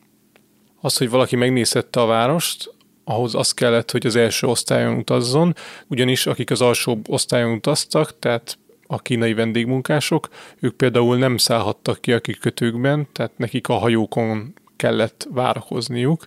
[0.80, 2.74] Az, hogy valaki megnézhette a várost,
[3.04, 5.54] ahhoz az kellett, hogy az első osztályon utazzon,
[5.86, 10.28] ugyanis akik az alsó osztályon utaztak, tehát a kínai vendégmunkások,
[10.60, 16.26] ők például nem szállhattak ki a kikötőkben, tehát nekik a hajókon kellett várakozniuk,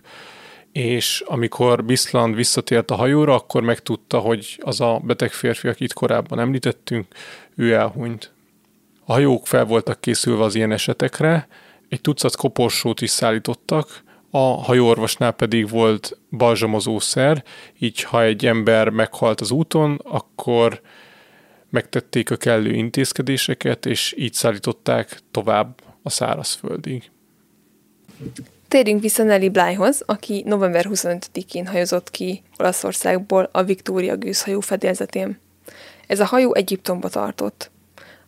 [0.72, 6.40] és amikor Bisland visszatért a hajóra, akkor megtudta, hogy az a beteg férfi, akit korábban
[6.40, 7.06] említettünk,
[7.56, 8.32] ő elhunyt.
[9.04, 11.48] A hajók fel voltak készülve az ilyen esetekre,
[11.88, 14.03] egy tucat koporsót is szállítottak,
[14.36, 17.44] a hajóorvosnál pedig volt balzsamozószer,
[17.78, 20.80] így ha egy ember meghalt az úton, akkor
[21.70, 27.10] megtették a kellő intézkedéseket, és így szállították tovább a szárazföldig.
[28.68, 35.38] Térjünk vissza Nelly Blyhoz, aki november 25-én hajózott ki Olaszországból a Victoria gőzhajó fedélzetén.
[36.06, 37.70] Ez a hajó Egyiptomba tartott.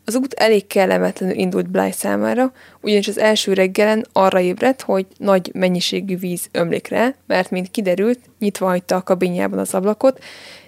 [0.09, 5.51] Az út elég kellemetlenül indult Bly számára, ugyanis az első reggelen arra ébredt, hogy nagy
[5.55, 10.23] mennyiségű víz ömlik rá, mert mint kiderült, nyitva hagyta a kabinjában az ablakot,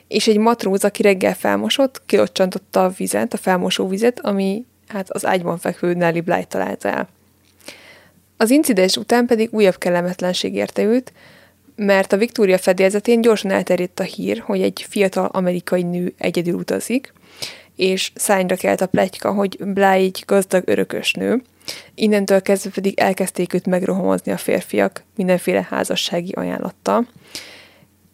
[0.08, 5.26] és egy matróz, aki reggel felmosott, kilocsantotta a vizet, a felmosó vizet, ami hát az
[5.26, 7.08] ágyban fekvő Nelly Bly találta el.
[8.36, 11.12] Az incidens után pedig újabb kellemetlenség érte őt,
[11.76, 17.12] mert a Victoria fedélzetén gyorsan elterjedt a hír, hogy egy fiatal amerikai nő egyedül utazik,
[17.78, 21.42] és szányra kelt a pletyka, hogy Bly egy gazdag örökös nő.
[21.94, 27.08] Innentől kezdve pedig elkezdték őt megrohamozni a férfiak mindenféle házassági ajánlattal.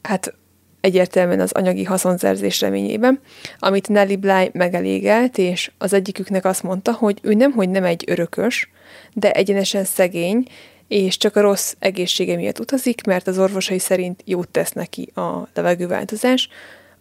[0.03, 0.35] Hát
[0.81, 3.21] egyértelműen az anyagi haszonszerzés reményében,
[3.59, 8.05] amit Nelly Bly megelégelt, és az egyiküknek azt mondta, hogy ő nem, hogy nem egy
[8.07, 8.71] örökös,
[9.13, 10.47] de egyenesen szegény,
[10.89, 15.49] és csak a rossz egészsége miatt utazik, mert az orvosai szerint jót tesz neki a
[15.55, 16.49] levegőváltozás,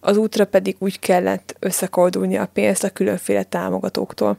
[0.03, 4.37] az útra pedig úgy kellett összekoldulni a pénzt a különféle támogatóktól.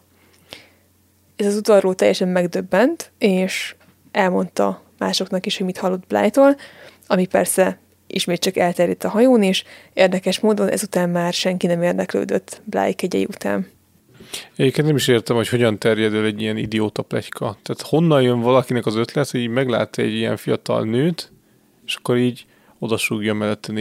[1.36, 3.74] Ez az utalról teljesen megdöbbent, és
[4.10, 6.56] elmondta másoknak is, hogy mit hallott Blytól,
[7.06, 12.62] ami persze ismét csak elterjedt a hajón, és érdekes módon ezután már senki nem érdeklődött
[12.64, 13.66] Bly kegyei után.
[14.56, 17.56] Egyébként nem is értem, hogy hogyan terjed el egy ilyen idióta plegyka.
[17.62, 21.32] Tehát honnan jön valakinek az ötlet, hogy így meglát egy ilyen fiatal nőt,
[21.86, 22.46] és akkor így
[22.78, 23.72] odasúgja mellette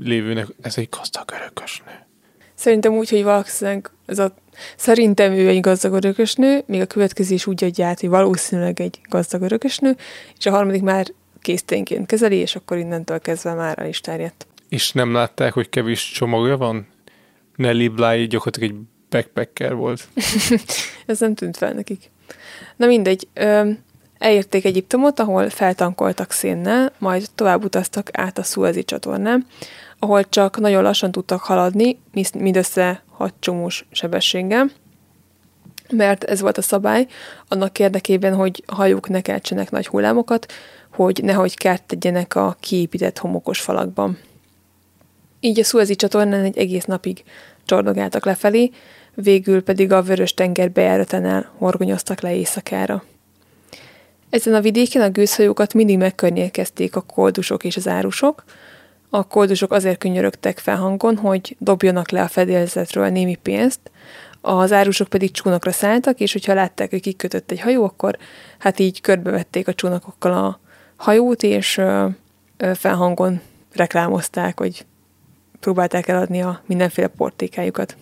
[0.00, 2.06] lévőnek, ez egy gazdag örökösnő.
[2.54, 4.34] Szerintem úgy, hogy valószínűleg ez a,
[4.76, 9.00] szerintem ő egy gazdag örökösnő, még a következő is úgy adja át, hogy valószínűleg egy
[9.08, 9.96] gazdag örökösnő,
[10.38, 11.06] és a harmadik már
[11.40, 14.46] készténként kezeli, és akkor innentől kezdve már el is terjedt.
[14.68, 16.86] És nem látták, hogy kevés csomagja van?
[17.56, 18.76] Nelly Bly gyakorlatilag egy
[19.08, 20.08] backpacker volt.
[21.06, 22.10] Ez nem tűnt fel nekik.
[22.76, 23.70] Na mindegy, ö,
[24.20, 29.46] elérték Egyiptomot, ahol feltankoltak szénnel, majd tovább utaztak át a Suezi csatornán,
[29.98, 31.98] ahol csak nagyon lassan tudtak haladni,
[32.38, 34.70] mindössze 6 csomós sebességgel,
[35.90, 37.06] mert ez volt a szabály,
[37.48, 40.52] annak érdekében, hogy hajók ne keltsenek nagy hullámokat,
[40.92, 44.18] hogy nehogy kárt tegyenek a kiépített homokos falakban.
[45.40, 47.24] Így a Suezi csatornán egy egész napig
[47.64, 48.70] csordogáltak lefelé,
[49.14, 53.02] végül pedig a Vörös tenger bejáratánál horgonyoztak le éjszakára.
[54.30, 58.44] Ezen a vidéken a gőzhajókat mindig megkörnyékezték a koldusok és az árusok.
[59.08, 63.80] A koldusok azért könyörögtek felhangon, hogy dobjanak le a fedélzetről némi pénzt,
[64.40, 68.18] az árusok pedig csónakra szálltak, és hogyha látták, hogy kikötött egy hajó, akkor
[68.58, 70.60] hát így körbevették a csónakokkal a
[70.96, 71.80] hajót, és
[72.74, 73.40] felhangon
[73.72, 74.84] reklámozták, hogy
[75.60, 77.96] próbálták eladni a mindenféle portékájukat.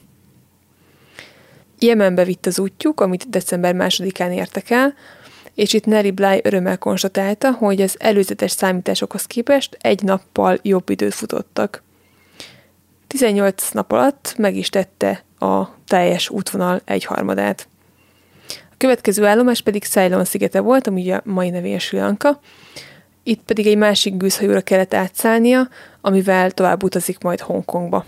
[1.78, 4.94] Jemenbe vitt az útjuk, amit december másodikán értek el,
[5.58, 11.14] és itt Nelly Bly örömmel konstatálta, hogy az előzetes számításokhoz képest egy nappal jobb időt
[11.14, 11.82] futottak.
[13.06, 17.68] 18 nap alatt meg is tette a teljes útvonal egyharmadát.
[18.48, 22.40] A következő állomás pedig Ceylon szigete volt, ami a mai nevén Sri Lanka.
[23.22, 25.68] Itt pedig egy másik gőzhajóra kellett átszállnia,
[26.00, 28.04] amivel tovább utazik majd Hongkongba.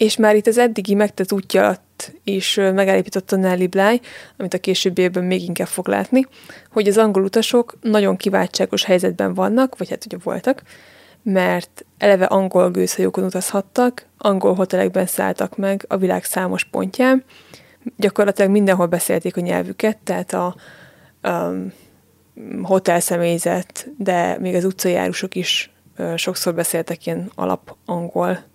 [0.00, 4.00] És már itt az eddigi megtett útja alatt is megállapította Nelly Bly,
[4.36, 6.26] amit a későbbiekben még inkább fog látni,
[6.70, 10.62] hogy az angol utasok nagyon kiváltságos helyzetben vannak, vagy hát ugye voltak,
[11.22, 17.24] mert eleve angol gőzhajókon utazhattak, angol hotelekben szálltak meg a világ számos pontján,
[17.96, 20.54] gyakorlatilag mindenhol beszélték a nyelvüket, tehát a
[21.22, 21.72] um,
[22.62, 25.70] hotel személyzet, de még az utcajárusok is
[26.16, 28.48] sokszor beszéltek ilyen alap angol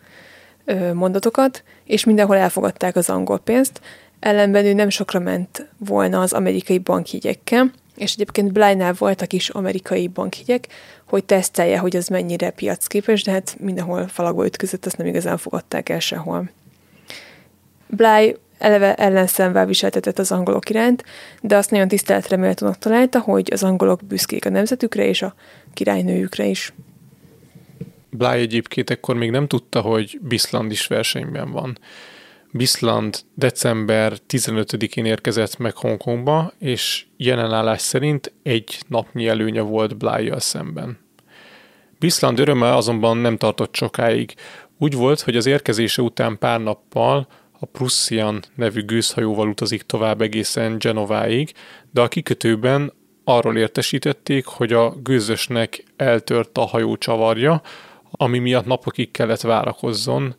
[0.94, 3.82] mondatokat, és mindenhol elfogadták az angol pénzt,
[4.20, 10.08] ellenben ő nem sokra ment volna az amerikai bankjegyekkel, és egyébként Blynál voltak is amerikai
[10.08, 10.68] bankjegyek,
[11.08, 15.90] hogy tesztelje, hogy az mennyire piacképes, de hát mindenhol falakba ütközött, azt nem igazán fogadták
[15.90, 16.50] el sehol.
[17.88, 21.04] Bly eleve ellenszemvel viseltetett az angolok iránt,
[21.42, 25.36] de azt nagyon tiszteletre méltónak találta, hogy az angolok büszkék a nemzetükre és a
[25.74, 26.74] királynőjükre is.
[28.18, 31.78] Bly egyébként ekkor még nem tudta, hogy Bisland is versenyben van.
[32.52, 41.00] Bisland december 15-én érkezett meg Hongkongba, és jelenállás szerint egy napnyi előnye volt bly szemben.
[42.00, 44.34] Bisland öröme azonban nem tartott sokáig.
[44.80, 47.28] Úgy volt, hogy az érkezése után pár nappal
[47.60, 51.54] a Prussian nevű gőzhajóval utazik tovább egészen Genováig,
[51.92, 52.94] de a kikötőben
[53.24, 57.62] arról értesítették, hogy a gőzösnek eltört a hajó csavarja,
[58.18, 60.36] ami miatt napokig kellett várakozzon,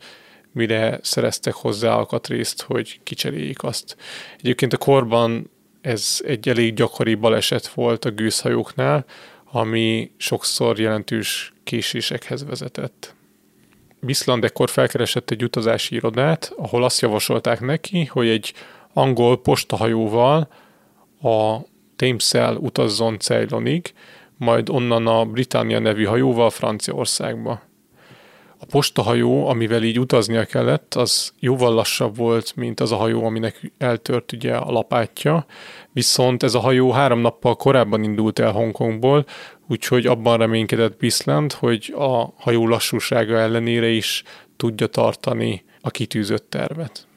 [0.51, 3.97] mire szereztek hozzá alkatrészt, hogy kicseréljék azt.
[4.37, 5.49] Egyébként a korban
[5.81, 9.05] ez egy elég gyakori baleset volt a gőzhajóknál,
[9.51, 13.15] ami sokszor jelentős késésekhez vezetett.
[13.99, 18.53] Bisland ekkor felkeresett egy utazási irodát, ahol azt javasolták neki, hogy egy
[18.93, 20.47] angol postahajóval
[21.21, 21.57] a
[21.95, 23.93] thames utazzon Ceylonig,
[24.37, 27.61] majd onnan a Britannia nevű hajóval Franciaországba.
[28.59, 33.71] A postahajó, amivel így utaznia kellett, az jóval lassabb volt, mint az a hajó, aminek
[33.77, 35.45] eltört ugye a lapátja,
[35.91, 39.25] viszont ez a hajó három nappal korábban indult el Hongkongból,
[39.67, 44.23] úgyhogy abban reménykedett Bisland, hogy a hajó lassúsága ellenére is
[44.55, 47.07] tudja tartani a kitűzött tervet.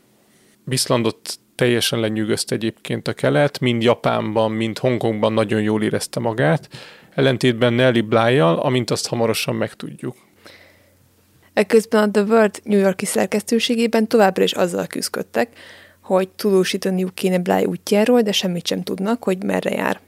[0.65, 6.69] Bislandot teljesen lenyűgözte egyébként a kelet, mind Japánban, mind Hongkongban nagyon jól érezte magát,
[7.15, 10.17] ellentétben Nelly bly amint azt hamarosan megtudjuk.
[11.53, 15.49] Ekközben a The World New Yorki szerkesztőségében továbbra is azzal küzdöttek,
[16.01, 20.01] hogy tudósítaniuk kéne Bly útjáról, de semmit sem tudnak, hogy merre jár.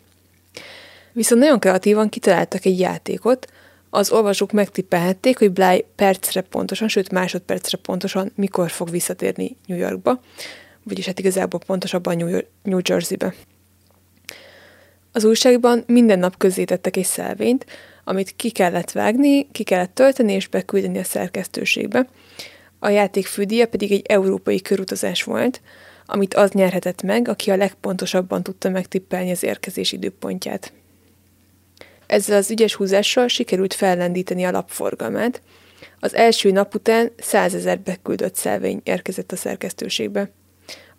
[1.12, 3.46] Viszont nagyon kreatívan kitaláltak egy játékot,
[3.90, 10.20] az olvasók megtippelhették, hogy Bly percre pontosan, sőt másodpercre pontosan mikor fog visszatérni New Yorkba,
[10.82, 13.34] vagyis hát igazából pontosabban New, New Jerseybe.
[15.12, 17.66] Az újságban minden nap közzétettek egy szelvényt,
[18.04, 22.08] amit ki kellett vágni, ki kellett tölteni és beküldeni a szerkesztőségbe.
[22.78, 25.60] A játék fődíja pedig egy európai körutazás volt,
[26.06, 30.72] amit az nyerhetett meg, aki a legpontosabban tudta megtippelni az érkezés időpontját.
[32.06, 35.42] Ezzel az ügyes húzással sikerült fellendíteni a lapforgalmát.
[36.00, 40.30] Az első nap után százezer beküldött szelvény érkezett a szerkesztőségbe.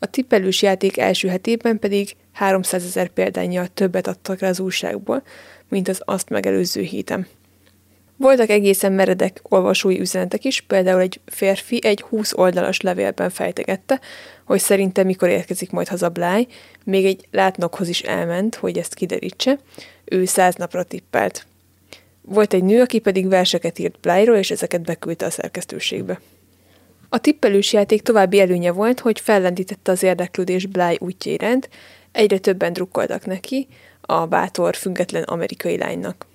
[0.04, 5.24] A tippelős játék első hetében pedig 300 ezer példányjal többet adtak rá az újságból,
[5.70, 7.28] mint az azt megelőző héten.
[8.18, 14.00] Voltak egészen meredek olvasói üzenetek is, például egy férfi egy 20 oldalas levélben fejtegette,
[14.46, 16.48] hogy szerinte mikor érkezik majd haza Bláj,
[16.84, 19.60] még egy látnokhoz is elment, hogy ezt kiderítse,
[20.06, 21.48] ő száz napra tippelt.
[22.22, 26.20] Volt egy nő, aki pedig verseket írt Blyról, és ezeket beküldte a szerkesztőségbe.
[27.14, 31.70] A tippelős játék további előnye volt, hogy fellendítette az érdeklődés Bly útja iránt,
[32.12, 33.68] egyre többen drukkoltak neki,
[34.02, 36.26] a bátor, független amerikai lánynak.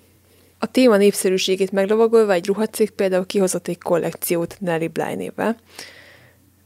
[0.59, 5.57] A téma népszerűségét meglovagolva egy ruhacég például kihozott egy kollekciót Nelly Bly névvel,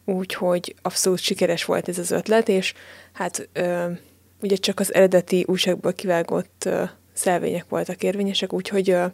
[0.06, 2.74] úgyhogy abszolút sikeres volt ez az ötlet, és
[3.14, 3.92] hát ö,
[4.42, 6.84] ugye csak az eredeti újságból kivágott ö,
[7.14, 9.06] szelvények voltak érvényesek, úgyhogy ö,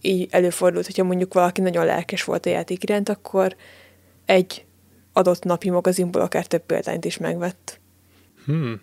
[0.00, 3.56] így előfordult, hogyha mondjuk valaki nagyon lelkes volt a játék iránt, akkor
[4.26, 4.64] egy
[5.12, 7.80] adott napi magazinból akár több példányt is megvett.
[8.44, 8.80] Hmm.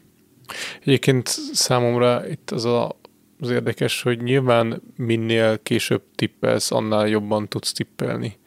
[0.82, 2.96] Egyébként számomra itt az a,
[3.40, 8.38] az érdekes, hogy nyilván minél később tippelsz, annál jobban tudsz tippelni.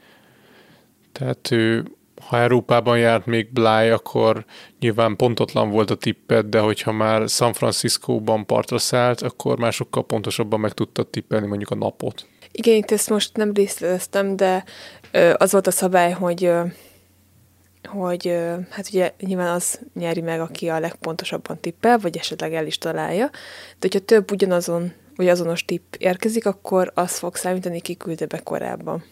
[1.13, 1.85] Tehát ő,
[2.27, 4.45] ha Európában járt még Bly, akkor
[4.81, 10.07] nyilván pontotlan volt a tippet, de hogyha már San Francisco-ban partra szállt, akkor már sokkal
[10.07, 12.27] pontosabban meg tudtad tippelni mondjuk a napot.
[12.53, 14.65] Igen, itt ezt most nem részleteztem, de
[15.37, 16.51] az volt a szabály, hogy
[17.87, 18.37] hogy
[18.71, 23.27] hát ugye nyilván az nyeri meg, aki a legpontosabban tippel, vagy esetleg el is találja,
[23.79, 28.39] de hogyha több ugyanazon, vagy azonos tipp érkezik, akkor az fog számítani, ki küldte be
[28.39, 29.05] korábban.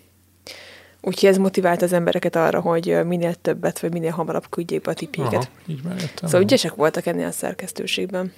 [1.01, 4.95] Úgyhogy ez motivált az embereket arra, hogy minél többet, vagy minél hamarabb küldjék be a
[4.95, 5.35] tippjéket.
[5.35, 5.81] Aha, így.
[6.23, 8.33] Szóval ügyesek voltak ennél a szerkesztőségben.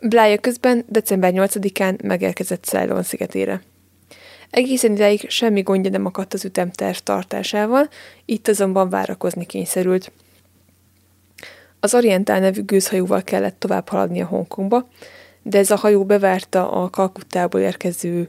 [0.00, 3.62] Blája közben december 8-án megérkezett Ceylon szigetére.
[4.50, 7.88] Egészen ideig semmi gondja nem akadt az ütemterv tartásával,
[8.24, 10.12] itt azonban várakozni kényszerült.
[11.80, 14.88] Az Orientál nevű gőzhajóval kellett tovább haladni a Hongkongba,
[15.42, 18.28] de ez a hajó bevárta a Kalkuttából érkező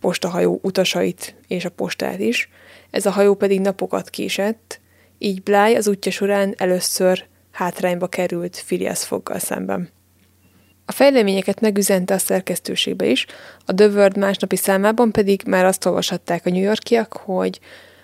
[0.00, 2.48] postahajó utasait és a postát is,
[2.90, 4.80] ez a hajó pedig napokat késett,
[5.18, 9.93] így Bly az útja során először hátrányba került Phileas Foggal szemben.
[10.86, 13.26] A fejleményeket megüzente a szerkesztőségbe is,
[13.64, 17.60] a The World másnapi számában pedig már azt olvashatták a New Yorkiak, hogy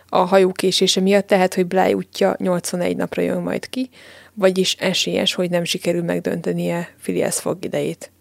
[0.08, 3.90] a hajó késése miatt lehet, hogy Bly útja 81 napra jön majd ki,
[4.34, 8.12] vagyis esélyes, hogy nem sikerül megdöntenie Phileas Fogg idejét.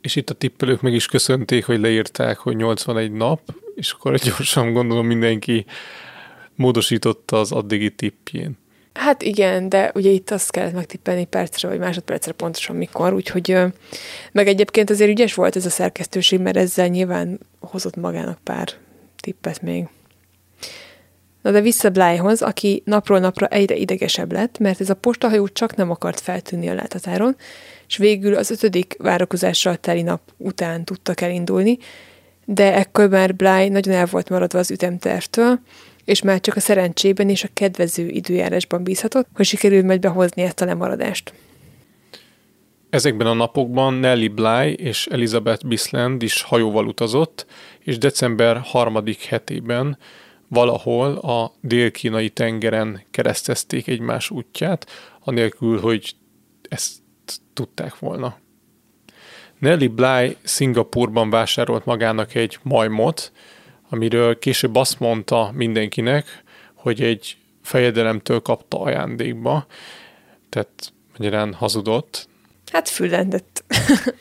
[0.00, 3.40] És itt a tippelők meg is köszönték, hogy leírták, hogy 81 nap,
[3.74, 5.64] és akkor gyorsan gondolom mindenki
[6.54, 8.58] módosította az addigi tippjén.
[8.94, 13.58] Hát igen, de ugye itt azt kellett megtippelni percre vagy másodpercre pontosan mikor, úgyhogy
[14.32, 18.68] meg egyébként azért ügyes volt ez a szerkesztőség, mert ezzel nyilván hozott magának pár
[19.20, 19.88] tippet még.
[21.42, 25.76] Na de vissza Blyhoz, aki napról napra egyre idegesebb lett, mert ez a postahajó csak
[25.76, 27.36] nem akart feltűnni a láthatáron,
[27.86, 31.78] és végül az ötödik várakozással teli nap után tudtak elindulni,
[32.44, 35.60] de ekkor már Bly nagyon el volt maradva az ütemtervtől,
[36.04, 40.60] és már csak a szerencsében és a kedvező időjárásban bízhatott, hogy sikerül majd behozni ezt
[40.60, 41.32] a lemaradást.
[42.90, 47.46] Ezekben a napokban Nelly Bly és Elizabeth Bisland is hajóval utazott,
[47.78, 49.98] és december harmadik hetében
[50.48, 54.86] valahol a dél-kínai tengeren keresztezték egymás útját,
[55.20, 56.14] anélkül, hogy
[56.68, 56.92] ezt
[57.52, 58.36] tudták volna.
[59.58, 63.32] Nelly Bly Szingapurban vásárolt magának egy majmot,
[63.88, 66.42] amiről később azt mondta mindenkinek,
[66.74, 69.66] hogy egy fejedelemtől kapta ajándékba,
[70.48, 72.28] tehát magyarán hazudott.
[72.72, 73.64] Hát fülendett.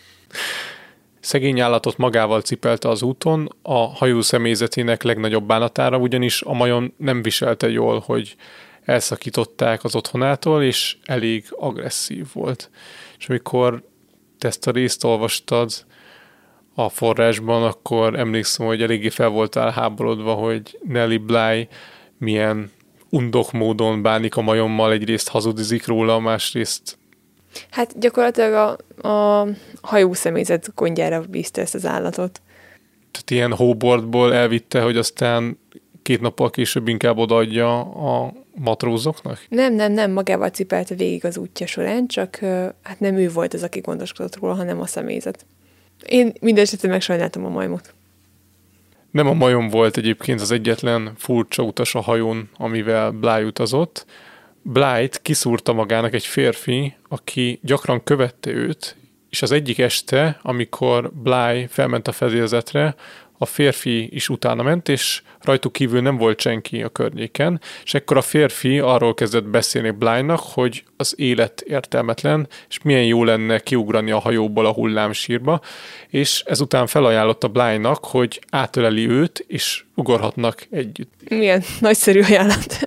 [1.19, 7.21] Szegény állatot magával cipelte az úton, a hajó személyzetének legnagyobb bánatára, ugyanis a majom nem
[7.21, 8.35] viselte jól, hogy
[8.85, 12.69] elszakították az otthonától, és elég agresszív volt.
[13.17, 13.83] És amikor
[14.37, 15.85] te ezt a részt olvastad,
[16.75, 21.67] a forrásban, akkor emlékszem, hogy eléggé fel voltál háborodva, hogy Nelly Bly
[22.17, 22.71] milyen
[23.09, 26.97] undok módon bánik a majommal, egyrészt hazudizik róla, másrészt
[27.69, 29.47] Hát gyakorlatilag a, a
[29.81, 32.41] hajó személyzet gondjára bízta ezt az állatot.
[33.11, 35.59] Tehát ilyen hóbordból elvitte, hogy aztán
[36.01, 39.45] két nappal később inkább odaadja a matrózoknak?
[39.49, 42.35] Nem, nem, nem, magával cipelte végig az útja során, csak
[42.81, 45.45] hát nem ő volt az, aki gondoskodott róla, hanem a személyzet.
[46.05, 47.93] Én minden esetre megsajnáltam a majmot.
[49.11, 54.05] Nem a majom volt egyébként az egyetlen furcsa utas a hajón, amivel Bly utazott.
[54.61, 58.95] Blyt kiszúrta magának egy férfi, aki gyakran követte őt,
[59.29, 62.95] és az egyik este, amikor Bly felment a fedélzetre,
[63.43, 68.17] a férfi is utána ment, és rajtuk kívül nem volt senki a környéken, és ekkor
[68.17, 74.11] a férfi arról kezdett beszélni Blynak, hogy az élet értelmetlen, és milyen jó lenne kiugrani
[74.11, 75.61] a hajóból a hullámsírba,
[76.09, 81.13] és ezután felajánlotta Blynak, hogy átöleli őt, és ugorhatnak együtt.
[81.29, 82.79] Milyen nagyszerű ajánlat.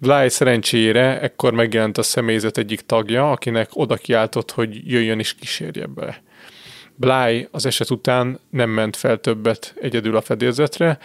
[0.00, 5.86] Bly szerencsére ekkor megjelent a személyzet egyik tagja, akinek oda kiáltott, hogy jöjjön és kísérje
[5.86, 6.22] be.
[7.00, 10.98] Bly az eset után nem ment fel többet egyedül a fedélzetre,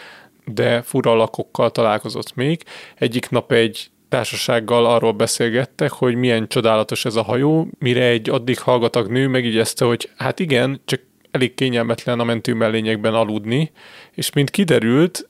[0.46, 2.64] de fura alakokkal találkozott még.
[2.96, 8.60] Egyik nap egy társasággal arról beszélgettek, hogy milyen csodálatos ez a hajó, mire egy addig
[8.60, 13.72] hallgatag nő megigyezte, hogy hát igen, csak elég kényelmetlen a mentő mellényekben aludni,
[14.12, 15.28] és mint kiderült,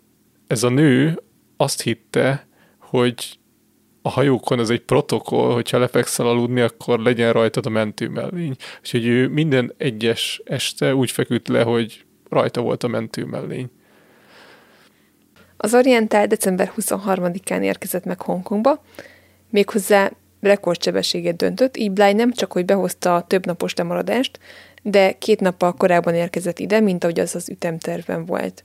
[0.47, 1.21] ez a nő
[1.57, 2.47] azt hitte,
[2.79, 3.37] hogy
[4.05, 8.55] a hajókon ez egy protokoll, hogyha lefekszel aludni, akkor legyen rajtad a mentő mellény.
[8.79, 13.69] Úgyhogy ő minden egyes este úgy feküdt le, hogy rajta volt a mentő mellény.
[15.57, 18.83] Az Oriental december 23-án érkezett meg Hongkongba,
[19.49, 24.39] méghozzá rekordsebességet döntött, így Bly nem csak, hogy behozta a több napos lemaradást,
[24.81, 28.63] de két nappal korábban érkezett ide, mint ahogy az az ütemtervben volt.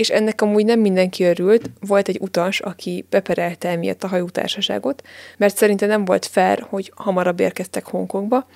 [0.00, 5.02] És ennek amúgy nem mindenki örült, volt egy utas, aki beperelte emiatt a hajótársaságot,
[5.36, 8.46] mert szerinte nem volt fair, hogy hamarabb érkeztek Hongkongba,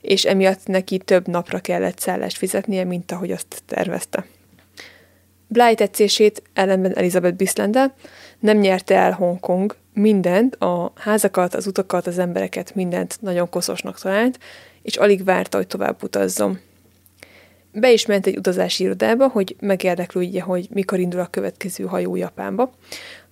[0.00, 4.26] és emiatt neki több napra kellett szállást fizetnie, mint ahogy azt tervezte.
[5.46, 7.94] Bly tetszését ellenben Elizabeth Bislendel
[8.38, 14.38] nem nyerte el Hongkong mindent, a házakat, az utakat, az embereket, mindent nagyon koszosnak talált,
[14.82, 16.60] és alig várta, hogy tovább utazzon.
[17.72, 22.72] Be is ment egy utazási irodába, hogy megérdeklődje, hogy mikor indul a következő hajó Japánba,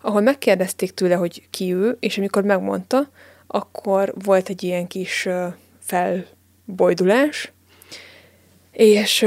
[0.00, 3.08] ahol megkérdezték tőle, hogy ki ő, és amikor megmondta,
[3.46, 5.28] akkor volt egy ilyen kis
[5.80, 7.52] felbojdulás,
[8.72, 9.24] és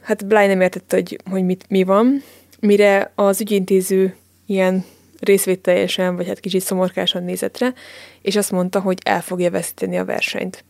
[0.00, 2.22] hát Bly nem értette, hogy, hogy mit, mi van,
[2.60, 4.84] mire az ügyintéző ilyen
[5.20, 7.72] részvételjesen, vagy hát kicsit szomorkásan nézett rá,
[8.22, 10.64] és azt mondta, hogy el fogja veszíteni a versenyt.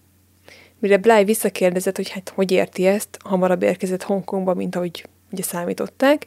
[0.84, 6.26] Mire Bly visszakérdezett, hogy hát hogy érti ezt, hamarabb érkezett Hongkongba, mint ahogy ugye számították,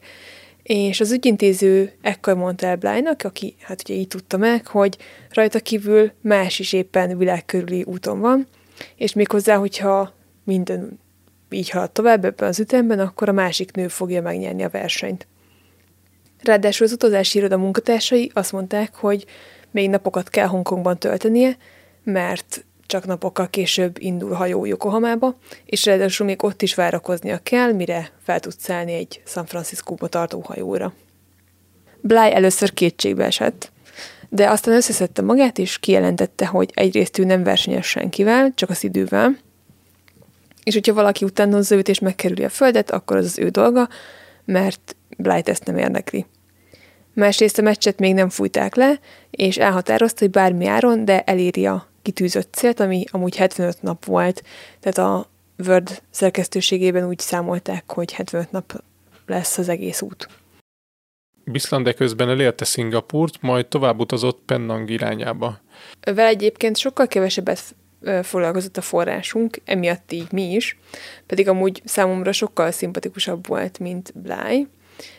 [0.63, 4.97] és az ügyintéző ekkor mondta el Blynak, aki hát ugye így tudta meg, hogy
[5.29, 8.47] rajta kívül más is éppen világ körüli úton van,
[8.95, 10.99] és méghozzá, hogyha minden
[11.49, 15.27] így halad tovább ebben az ütemben, akkor a másik nő fogja megnyerni a versenyt.
[16.43, 19.25] Ráadásul az utazási iroda munkatársai azt mondták, hogy
[19.71, 21.57] még napokat kell Hongkongban töltenie,
[22.03, 25.35] mert csak napokkal később indul hajó Yokohamába,
[25.65, 30.41] és ráadásul még ott is várakoznia kell, mire fel tud szállni egy San Francisco-ba tartó
[30.45, 30.93] hajóra.
[32.01, 33.71] Bly először kétségbe esett,
[34.29, 39.37] de aztán összeszedte magát, és kijelentette, hogy egyrészt ő nem versenyes senkivel, csak az idővel,
[40.63, 43.89] és hogyha valaki utánozza őt és megkerüli a földet, akkor az az ő dolga,
[44.45, 46.25] mert Blight ezt nem érdekli.
[47.13, 51.87] Másrészt a meccset még nem fújták le, és elhatározta, hogy bármi áron, de eléri a
[52.07, 54.43] kitűzött célt, ami amúgy 75 nap volt.
[54.79, 55.29] Tehát a
[55.67, 58.83] Word szerkesztőségében úgy számolták, hogy 75 nap
[59.25, 60.29] lesz az egész út.
[61.43, 65.59] Bislande közben elérte Szingapurt, majd tovább utazott Pennang irányába.
[66.01, 67.75] Vele egyébként sokkal kevesebbet
[68.21, 70.77] foglalkozott a forrásunk, emiatt így mi is,
[71.25, 74.67] pedig amúgy számomra sokkal szimpatikusabb volt, mint Bly,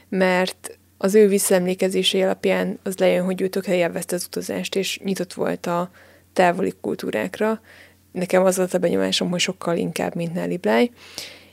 [0.09, 5.33] mert az ő visszaemlékezései alapján az lejön, hogy ő tökre élvezte az utazást, és nyitott
[5.33, 5.91] volt a
[6.39, 7.61] távoli kultúrákra.
[8.13, 10.91] Nekem az volt a benyomásom, hogy sokkal inkább, mint Nelly Bly.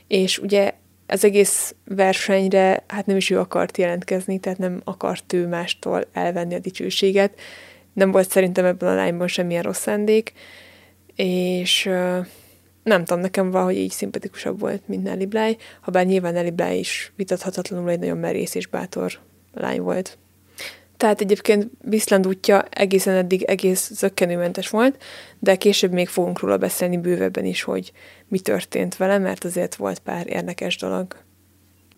[0.06, 0.72] És ugye
[1.06, 6.54] az egész versenyre hát nem is ő akart jelentkezni, tehát nem akart ő mástól elvenni
[6.54, 7.40] a dicsőséget.
[7.92, 10.32] Nem volt szerintem ebben a lányban semmilyen rossz szándék,
[11.16, 11.84] és
[12.82, 16.78] nem tudom, nekem valahogy így szimpatikusabb volt, mint Nelly Bly, ha bár nyilván Nelly Bly
[16.78, 19.18] is vitathatatlanul egy nagyon merész és bátor
[19.52, 20.18] lány volt.
[20.96, 25.02] Tehát egyébként Viszland útja egészen eddig egész zöggenőmentes volt,
[25.38, 27.92] de később még fogunk róla beszélni bővebben is, hogy
[28.28, 31.16] mi történt vele, mert azért volt pár érdekes dolog.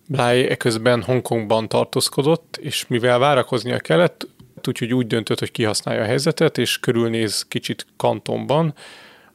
[0.08, 4.28] Bly eközben Hongkongban tartózkodott, és mivel várakoznia kellett,
[4.68, 8.74] úgyhogy úgy döntött, hogy kihasználja a helyzetet, és körülnéz kicsit kantonban,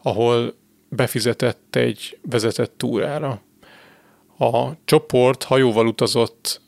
[0.02, 0.56] ahol
[0.90, 3.42] befizetett egy vezetett túrára.
[4.38, 6.62] A csoport hajóval utazott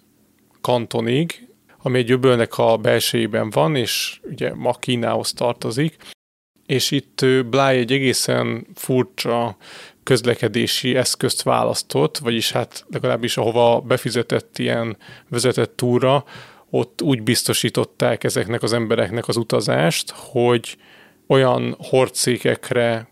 [0.62, 1.45] kantonig,
[1.86, 5.96] ami egy öbölnek a belsejében van, és ugye ma Kínához tartozik,
[6.66, 9.58] és itt Bly egy egészen furcsa
[10.04, 14.98] közlekedési eszközt választott, vagyis hát legalábbis ahova befizetett ilyen
[15.30, 16.24] vezetett túra,
[16.70, 20.78] ott úgy biztosították ezeknek az embereknek az utazást, hogy
[21.28, 23.08] olyan hordszékekre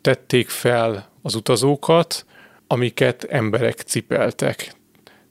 [0.00, 2.26] tették fel az utazókat,
[2.66, 4.72] amiket emberek cipeltek.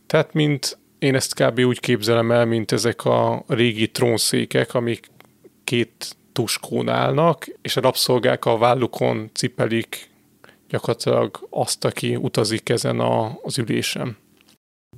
[0.07, 1.59] Tehát, mint én ezt kb.
[1.59, 5.07] úgy képzelem el, mint ezek a régi trónszékek, amik
[5.63, 10.09] két tuskón állnak, és a rabszolgák a vállukon cipelik
[10.69, 14.17] gyakorlatilag azt, aki utazik ezen a, az ülésen.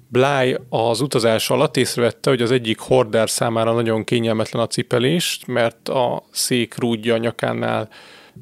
[0.07, 5.89] Bly az utazás alatt észrevette, hogy az egyik hordár számára nagyon kényelmetlen a cipelés, mert
[5.89, 7.89] a szék rúdja nyakánál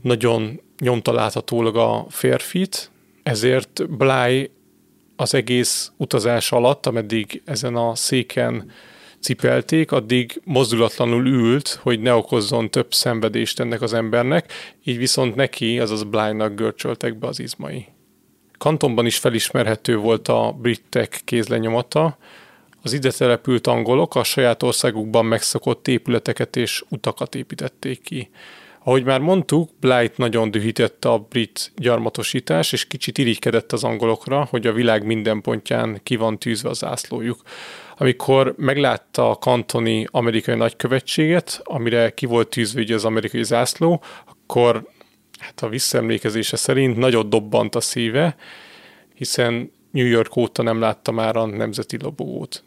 [0.01, 2.91] nagyon nyomta láthatólag a férfit,
[3.24, 4.49] ezért Bly
[5.16, 8.72] az egész utazás alatt, ameddig ezen a széken
[9.20, 14.51] cipelték, addig mozdulatlanul ült, hogy ne okozzon több szenvedést ennek az embernek,
[14.84, 17.86] így viszont neki, azaz Blindnak görcsöltek be az izmai.
[18.57, 22.18] Kantonban is felismerhető volt a britek kézlenyomata,
[22.82, 28.30] az ide települt angolok a saját országukban megszokott épületeket és utakat építették ki.
[28.88, 34.67] Ahogy már mondtuk, Blight nagyon dühítette a brit gyarmatosítás, és kicsit irigykedett az angolokra, hogy
[34.67, 37.41] a világ minden pontján ki van tűzve az zászlójuk.
[37.97, 44.89] Amikor meglátta a kantoni amerikai nagykövetséget, amire ki volt tűzve ugye az amerikai zászló, akkor
[45.39, 48.36] hát a visszaemlékezése szerint nagyot dobbant a szíve,
[49.13, 52.63] hiszen New York óta nem látta már a nemzeti lobogót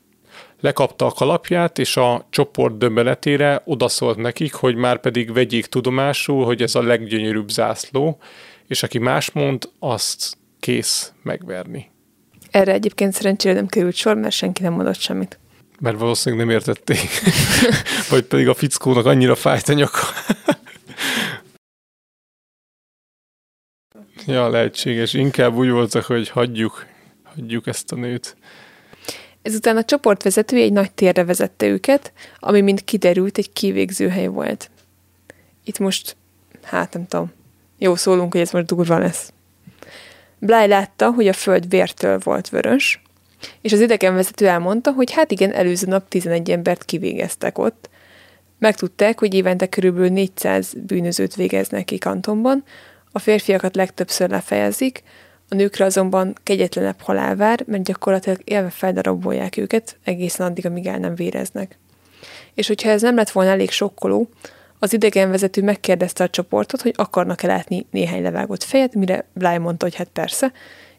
[0.60, 6.62] lekapta a kalapját, és a csoport döbbenetére odaszólt nekik, hogy már pedig vegyék tudomásul, hogy
[6.62, 8.18] ez a leggyönyörűbb zászló,
[8.66, 11.90] és aki más mond, azt kész megverni.
[12.50, 15.38] Erre egyébként szerencsére nem került sor, mert senki nem mondott semmit.
[15.80, 17.08] Mert valószínűleg nem értették.
[18.10, 20.00] Vagy pedig a fickónak annyira fájt a nyaka.
[24.26, 25.14] ja, lehetséges.
[25.14, 26.86] Inkább úgy voltak, hogy hagyjuk,
[27.22, 28.36] hagyjuk ezt a nőt.
[29.42, 34.70] Ezután a csoportvezető egy nagy térre vezette őket, ami mint kiderült egy kivégző hely volt.
[35.64, 36.16] Itt most,
[36.62, 37.32] hát nem tudom,
[37.78, 39.32] jó szólunk, hogy ez most durva lesz.
[40.38, 43.02] Bly látta, hogy a föld vértől volt vörös,
[43.60, 47.88] és az idegenvezető elmondta, hogy hát igen, előző nap 11 embert kivégeztek ott.
[48.58, 52.64] Megtudták, hogy évente körülbelül 400 bűnözőt végeznek ki kantonban,
[53.12, 55.02] a férfiakat legtöbbször lefejezik,
[55.48, 60.98] a nőkre azonban kegyetlenebb halál vár, mert gyakorlatilag élve feldarabolják őket egészen addig, amíg el
[60.98, 61.78] nem véreznek.
[62.54, 64.28] És hogyha ez nem lett volna elég sokkoló,
[64.78, 69.94] az idegenvezető megkérdezte a csoportot, hogy akarnak-e látni néhány levágott fejet, mire Bly mondta, hogy
[69.94, 70.52] hát persze,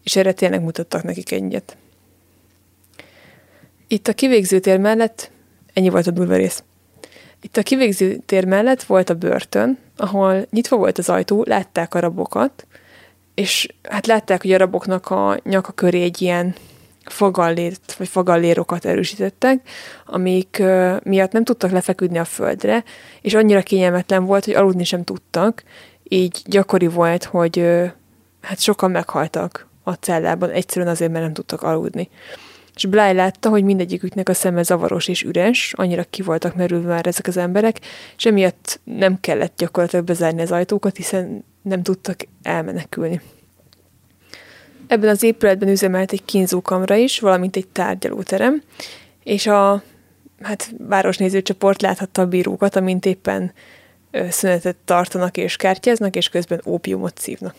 [0.04, 1.78] és erre tényleg mutattak nekik egyet.
[3.88, 5.32] Itt a kivégzőtér mellett,
[5.74, 6.64] ennyi volt a durva rész.
[7.42, 12.68] Itt a kivégzőtér mellett volt a börtön, ahol nyitva volt az ajtó, látták a rabokat,
[13.40, 16.56] és hát látták, hogy a raboknak a nyaka köré egy ilyen
[17.06, 19.68] fogallért, vagy fogallérokat erősítettek,
[20.06, 22.84] amik uh, miatt nem tudtak lefeküdni a földre,
[23.22, 25.64] és annyira kényelmetlen volt, hogy aludni sem tudtak,
[26.04, 27.92] így gyakori volt, hogy uh,
[28.42, 32.10] hát sokan meghaltak a cellában, egyszerűen azért, mert nem tudtak aludni.
[32.76, 37.08] És Bly látta, hogy mindegyiküknek a szeme zavaros és üres, annyira ki voltak merülve már
[37.08, 37.80] ezek az emberek,
[38.18, 43.22] és emiatt nem kellett gyakorlatilag bezárni az ajtókat, hiszen nem tudtak elmenekülni.
[44.88, 48.64] Ebben az épületben üzemelt egy kínzókamra is, valamint egy tárgyalóterem,
[49.24, 49.84] és a
[50.42, 53.54] hát, városnéző csoport láthatta a bírókat, amint éppen
[54.30, 57.56] szünetet tartanak és kártyáznak, és közben ópiumot szívnak.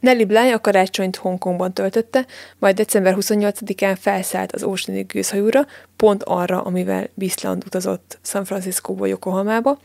[0.00, 2.26] Nelly Bly a karácsonyt Hongkongban töltötte,
[2.58, 5.66] majd december 28-án felszállt az Oceanic gőzhajóra,
[5.96, 9.78] pont arra, amivel Bisland utazott San Franciscóból Yokohamába,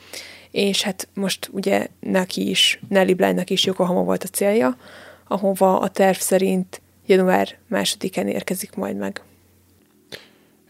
[0.52, 4.78] és hát most ugye neki is, Nelly Blynak is Yokohama volt a célja,
[5.28, 9.22] ahova a terv szerint január másodikán érkezik majd meg.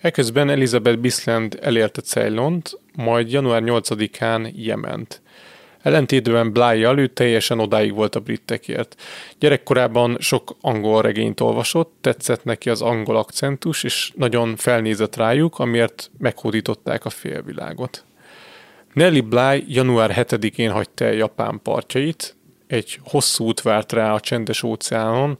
[0.02, 5.22] Eközben Elizabeth Bisland elérte Ceylont, majd január 8-án Jement.
[5.82, 8.96] Ellentétben Bly-jal ő teljesen odáig volt a britekért.
[9.40, 16.12] Gyerekkorában sok angol regényt olvasott, tetszett neki az angol akcentus, és nagyon felnézett rájuk, amiért
[16.18, 18.04] meghódították a félvilágot.
[18.98, 22.36] Nelly Bly január 7-én hagyta el Japán partjait,
[22.68, 25.38] egy hosszú út várt rá a csendes óceánon,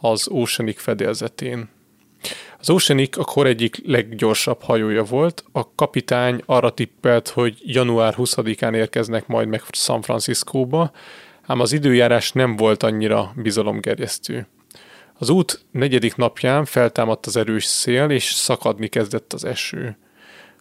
[0.00, 1.68] az Oceanic fedélzetén.
[2.58, 9.26] Az Oceanic akkor egyik leggyorsabb hajója volt, a kapitány arra tippelt, hogy január 20-án érkeznek
[9.26, 10.90] majd meg San Franciscóba,
[11.42, 14.46] ám az időjárás nem volt annyira bizalomgerjesztő.
[15.18, 19.98] Az út negyedik napján feltámadt az erős szél, és szakadni kezdett az eső.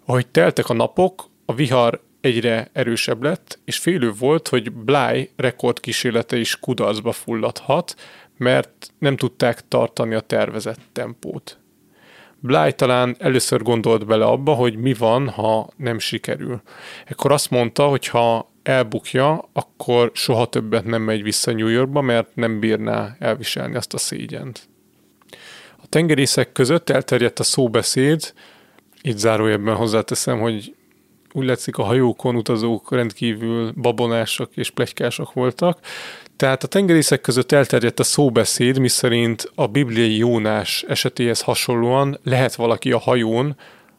[0.06, 6.38] Ahogy teltek a napok, a vihar egyre erősebb lett, és félő volt, hogy Bly rekordkísérlete
[6.38, 7.96] is kudarcba fulladhat,
[8.38, 11.60] mert nem tudták tartani a tervezett tempót.
[12.40, 16.62] Bly talán először gondolt bele abba, hogy mi van, ha nem sikerül.
[17.06, 22.36] Ekkor azt mondta, hogy ha elbukja, akkor soha többet nem megy vissza New Yorkba, mert
[22.36, 24.70] nem bírná elviselni azt a szégyent.
[25.82, 28.34] A tengerészek között elterjedt a szóbeszéd,
[29.02, 30.76] itt zárójelben hozzáteszem, hogy
[31.36, 35.80] úgy látszik a hajókon utazók rendkívül babonások és plegykások voltak.
[36.36, 42.92] Tehát a tengerészek között elterjedt a szóbeszéd, miszerint a bibliai Jónás esetéhez hasonlóan lehet valaki
[42.92, 43.56] a hajón,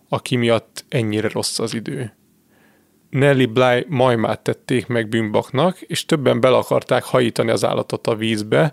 [0.08, 2.14] aki miatt ennyire rossz az idő.
[3.10, 8.72] Nelly Bly majmát tették meg bűnbaknak, és többen bele akarták hajítani az állatot a vízbe,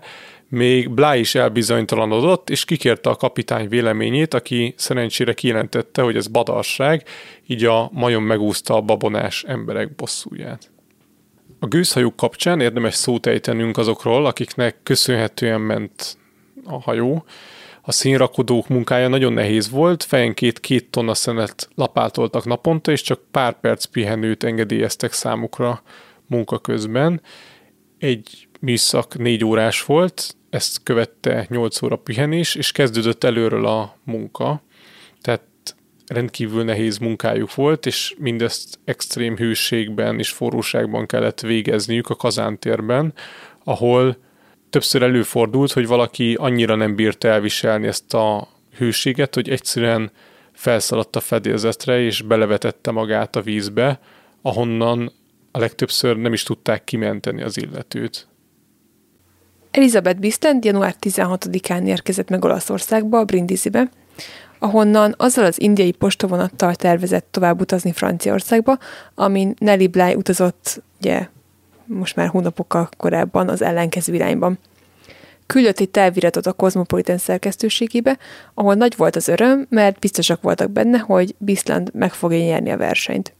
[0.54, 7.02] még Bly is elbizonytalanodott, és kikérte a kapitány véleményét, aki szerencsére kijelentette, hogy ez badarság,
[7.46, 10.70] így a majom megúszta a babonás emberek bosszúját.
[11.58, 16.16] A gőzhajók kapcsán érdemes szót ejtenünk azokról, akiknek köszönhetően ment
[16.64, 17.24] a hajó.
[17.82, 23.60] A színrakodók munkája nagyon nehéz volt, fejenként két tonna szenet lapátoltak naponta, és csak pár
[23.60, 25.82] perc pihenőt engedélyeztek számukra
[26.26, 27.20] munka közben.
[27.98, 34.62] Egy műszak négy órás volt, ezt követte 8 óra pihenés, és kezdődött előről a munka.
[35.20, 35.42] Tehát
[36.06, 43.12] rendkívül nehéz munkájuk volt, és mindezt extrém hőségben és forróságban kellett végezniük a kazántérben,
[43.64, 44.16] ahol
[44.70, 50.10] többször előfordult, hogy valaki annyira nem bírta elviselni ezt a hőséget, hogy egyszerűen
[50.52, 54.00] felszaladt a fedélzetre, és belevetette magát a vízbe,
[54.42, 55.12] ahonnan
[55.50, 58.28] a legtöbbször nem is tudták kimenteni az illetőt.
[59.76, 63.88] Elizabeth Bistent január 16-án érkezett meg Olaszországba, Brindisibe,
[64.58, 68.78] ahonnan azzal az indiai postavonattal tervezett tovább utazni Franciaországba,
[69.14, 71.28] amin Nelly Bly utazott, ugye,
[71.84, 74.58] most már hónapokkal korábban az ellenkező irányban.
[75.46, 78.18] Küldött egy telviratot a Cosmopolitan szerkesztőségébe,
[78.54, 82.76] ahol nagy volt az öröm, mert biztosak voltak benne, hogy Bisland meg fogja nyerni a
[82.76, 83.34] versenyt.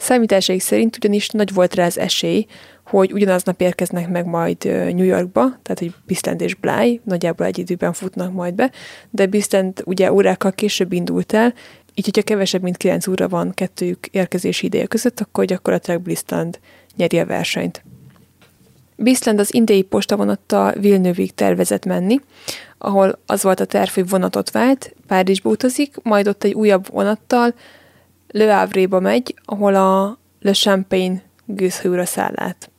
[0.00, 2.46] Számításaik szerint ugyanis nagy volt rá az esély,
[2.86, 7.92] hogy ugyanaznap érkeznek meg majd New Yorkba, tehát hogy Bisland és Bly nagyjából egy időben
[7.92, 8.70] futnak majd be,
[9.10, 11.54] de Bisland ugye órákkal később indult el,
[11.94, 16.58] így hogyha kevesebb, mint 9 óra van kettőjük érkezési ideje között, akkor gyakorlatilag Bisland
[16.96, 17.82] nyeri a versenyt.
[18.96, 22.20] Bisland az indiai postavonattal Vilnövig tervezett menni,
[22.78, 27.54] ahol az volt a terv, hogy vonatot vált, Párizsba utazik, majd ott egy újabb vonattal
[28.32, 32.70] Le Havre-ba megy, ahol a Le Champagne gőzhajóra száll át.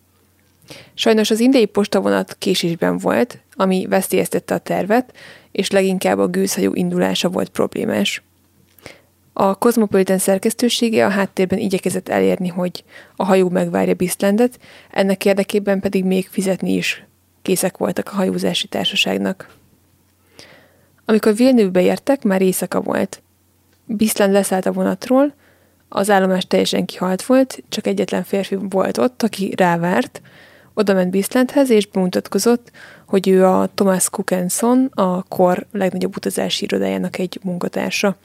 [0.93, 5.13] Sajnos az indiai postavonat késésben volt, ami veszélyeztette a tervet,
[5.51, 8.23] és leginkább a gőzhajó indulása volt problémás.
[9.33, 12.83] A Cosmopolitan szerkesztősége a háttérben igyekezett elérni, hogy
[13.15, 14.59] a hajó megvárja Biszlendet,
[14.91, 17.05] ennek érdekében pedig még fizetni is
[17.41, 19.49] készek voltak a hajózási társaságnak.
[21.05, 23.21] Amikor Vilnőbe értek, már éjszaka volt.
[23.85, 25.33] Biszlend leszállt a vonatról,
[25.93, 30.21] az állomás teljesen kihalt volt, csak egyetlen férfi volt ott, aki rávárt,
[30.73, 32.71] oda ment Biszlenthez, és bemutatkozott,
[33.07, 38.15] hogy ő a Thomas Cookenson, a kor legnagyobb utazási irodájának egy munkatársa.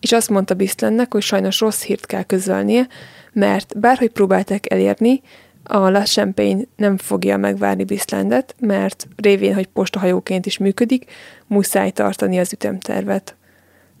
[0.00, 2.88] És azt mondta Biszlennek, hogy sajnos rossz hírt kell közölnie,
[3.32, 5.22] mert bárhogy próbálták elérni,
[5.64, 11.04] a La Champagne nem fogja megvárni Biszlendet, mert révén, hogy postahajóként is működik,
[11.46, 13.36] muszáj tartani az ütemtervet.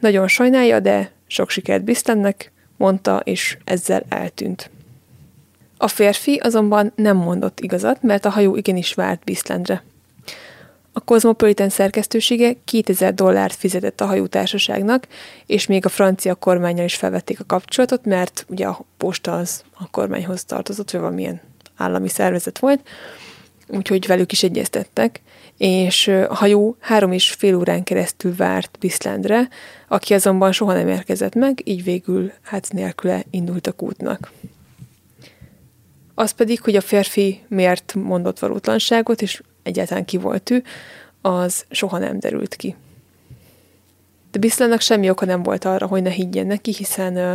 [0.00, 4.70] Nagyon sajnálja, de sok sikert Biszlennek, mondta, és ezzel eltűnt.
[5.76, 9.82] A férfi azonban nem mondott igazat, mert a hajó igenis várt Biszlendre.
[10.92, 15.06] A Cosmopolitan szerkesztősége 2000 dollárt fizetett a hajótársaságnak,
[15.46, 19.90] és még a francia kormányjal is felvették a kapcsolatot, mert ugye a posta az a
[19.90, 21.40] kormányhoz tartozott, vagy valamilyen
[21.76, 22.88] állami szervezet volt,
[23.68, 25.20] úgyhogy velük is egyeztettek,
[25.56, 29.48] és a hajó három és fél órán keresztül várt Biszlendre,
[29.88, 34.30] aki azonban soha nem érkezett meg, így végül hát nélküle indultak útnak
[36.14, 40.62] az pedig, hogy a férfi miért mondott valótlanságot, és egyáltalán ki volt ő,
[41.20, 42.76] az soha nem derült ki.
[44.30, 47.34] De Biszlának semmi oka nem volt arra, hogy ne higgyen neki, hiszen ö,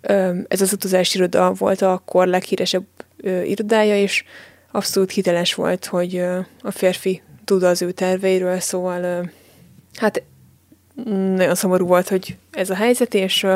[0.00, 2.84] ö, ez az utazási iroda volt a kor leghíresebb
[3.16, 4.24] ö, irodája, és
[4.70, 9.30] abszolút hiteles volt, hogy ö, a férfi tud az ő terveiről, szóval
[9.94, 10.22] hát
[11.34, 13.46] nagyon szomorú volt, hogy ez a helyzet, és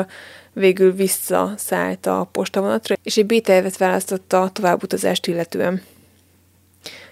[0.53, 5.81] végül visszaszállt a postavonatra, és egy B-tervet választotta a továbbutazást illetően.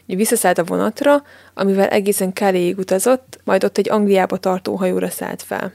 [0.05, 1.23] Ugye visszaszállt a vonatra,
[1.53, 5.73] amivel egészen Kaléig utazott, majd ott egy Angliába tartó hajóra szállt fel.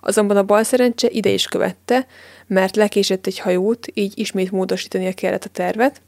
[0.00, 2.06] Azonban a bal szerencse ide is követte,
[2.46, 6.00] mert lekésett egy hajót, így ismét módosítania kellett a tervet.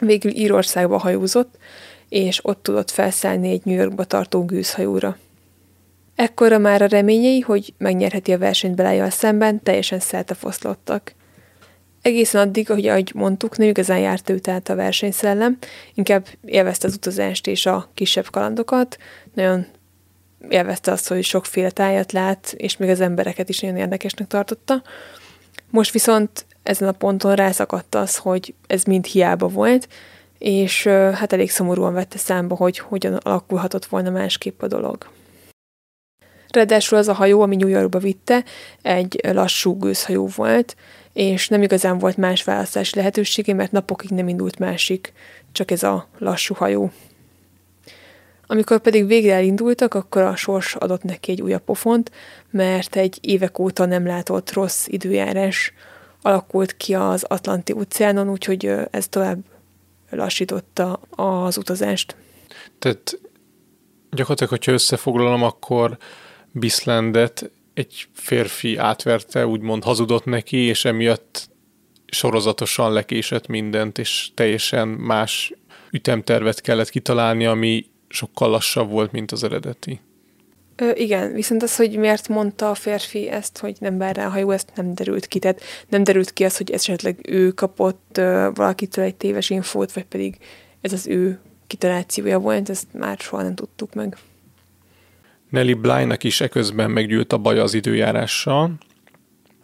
[0.00, 1.58] Végül Írországba hajózott,
[2.10, 5.16] és ott tudott felszállni egy New Yorkba tartó gőzhajóra.
[6.14, 11.14] Ekkora már a reményei, hogy megnyerheti a versenyt Belájjal szemben, teljesen szeltefoszlottak.
[12.02, 15.58] Egészen addig, hogy ahogy mondtuk, nem igazán járt őt át a versenyszellem,
[15.94, 18.98] inkább élvezte az utazást és a kisebb kalandokat,
[19.34, 19.66] nagyon
[20.48, 24.82] élvezte azt, hogy sokféle tájat lát, és még az embereket is nagyon érdekesnek tartotta.
[25.70, 29.88] Most viszont ezen a ponton rászakadt az, hogy ez mind hiába volt,
[30.40, 35.10] és hát elég szomorúan vette számba, hogy hogyan alakulhatott volna másképp a dolog.
[36.48, 38.44] Ráadásul az a hajó, ami New Yorkba vitte,
[38.82, 40.76] egy lassú gőzhajó volt,
[41.12, 45.12] és nem igazán volt más választási lehetősége, mert napokig nem indult másik,
[45.52, 46.90] csak ez a lassú hajó.
[48.46, 52.10] Amikor pedig végre elindultak, akkor a sors adott neki egy újabb pofont,
[52.50, 55.72] mert egy évek óta nem látott rossz időjárás
[56.22, 59.38] alakult ki az Atlanti óceánon, úgyhogy ez tovább
[60.10, 62.16] lassította az utazást.
[62.78, 63.20] Tehát
[64.10, 65.98] gyakorlatilag, hogyha összefoglalom, akkor
[66.52, 71.50] Bislandet egy férfi átverte, úgymond hazudott neki, és emiatt
[72.06, 75.52] sorozatosan lekésett mindent, és teljesen más
[75.90, 80.00] ütemtervet kellett kitalálni, ami sokkal lassabb volt, mint az eredeti.
[80.80, 84.52] Ö, igen, viszont az, hogy miért mondta a férfi ezt, hogy nem vár rá a
[84.52, 85.38] ezt nem derült ki.
[85.38, 90.04] Tehát nem derült ki az, hogy esetleg ő kapott ö, valakitől egy téves infót, vagy
[90.04, 90.36] pedig
[90.80, 94.16] ez az ő kitalációja volt, ezt már soha nem tudtuk meg.
[95.48, 98.72] Nelly Bly-nak is eközben meggyűlt a baj az időjárással.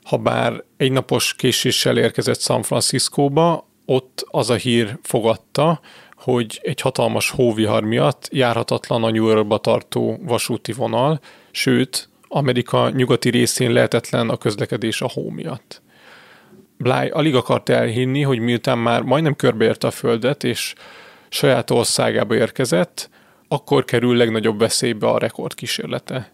[0.04, 5.80] Habár egy napos késéssel érkezett San Franciscóba, ott az a hír fogadta,
[6.26, 11.20] hogy egy hatalmas hóvihar miatt járhatatlan a New Yorkba tartó vasúti vonal,
[11.50, 15.82] sőt, Amerika nyugati részén lehetetlen a közlekedés a hó miatt.
[16.76, 20.74] Bly alig akart elhinni, hogy miután már majdnem körbeérte a földet, és
[21.28, 23.10] saját országába érkezett,
[23.48, 26.32] akkor kerül legnagyobb veszélybe a rekord kísérlete.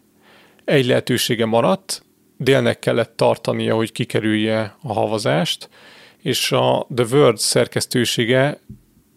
[0.64, 2.04] Egy lehetősége maradt,
[2.36, 5.68] délnek kellett tartania, hogy kikerülje a havazást,
[6.22, 8.60] és a The World szerkesztősége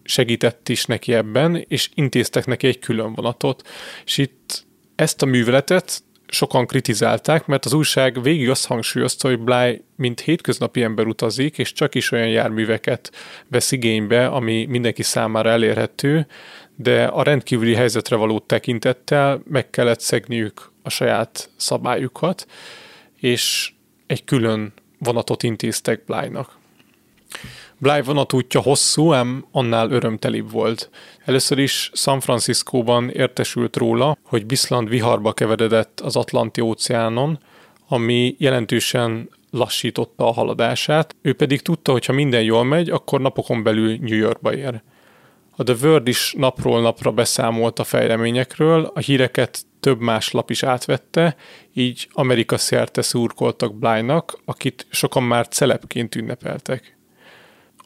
[0.06, 3.68] segített is neki ebben, és intéztek neki egy külön vonatot,
[4.04, 9.82] és itt ezt a műveletet sokan kritizálták, mert az újság végig azt hangsúlyozta, hogy Bly
[9.96, 13.12] mint hétköznapi ember utazik, és csak is olyan járműveket
[13.48, 16.26] vesz igénybe, ami mindenki számára elérhető,
[16.76, 22.46] de a rendkívüli helyzetre való tekintettel meg kellett szegniük a saját szabályukat,
[23.20, 23.72] és
[24.06, 26.58] egy külön vonatot intéztek Blynak.
[27.78, 30.90] Bly vonatútja hosszú, ám annál örömtelibb volt.
[31.24, 37.38] Először is San Franciscóban értesült róla, hogy Bisland viharba keveredett az Atlanti óceánon,
[37.88, 43.62] ami jelentősen lassította a haladását, ő pedig tudta, hogy ha minden jól megy, akkor napokon
[43.62, 44.82] belül New Yorkba ér.
[45.56, 50.62] A The World is napról napra beszámolt a fejleményekről, a híreket több más lap is
[50.62, 51.36] átvette,
[51.72, 56.95] így Amerika szerte szurkoltak Blynak, akit sokan már celebként ünnepeltek.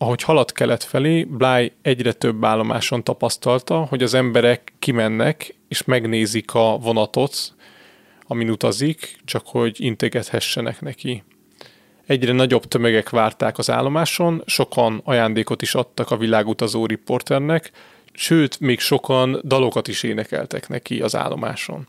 [0.02, 6.54] Ahogy haladt kelet felé, Bly egyre több állomáson tapasztalta, hogy az emberek kimennek és megnézik
[6.54, 7.54] a vonatot,
[8.26, 11.22] amin utazik, csak hogy integethessenek neki.
[12.06, 17.70] Egyre nagyobb tömegek várták az állomáson, sokan ajándékot is adtak a világutazó riporternek,
[18.12, 21.88] sőt, még sokan dalokat is énekeltek neki az állomáson.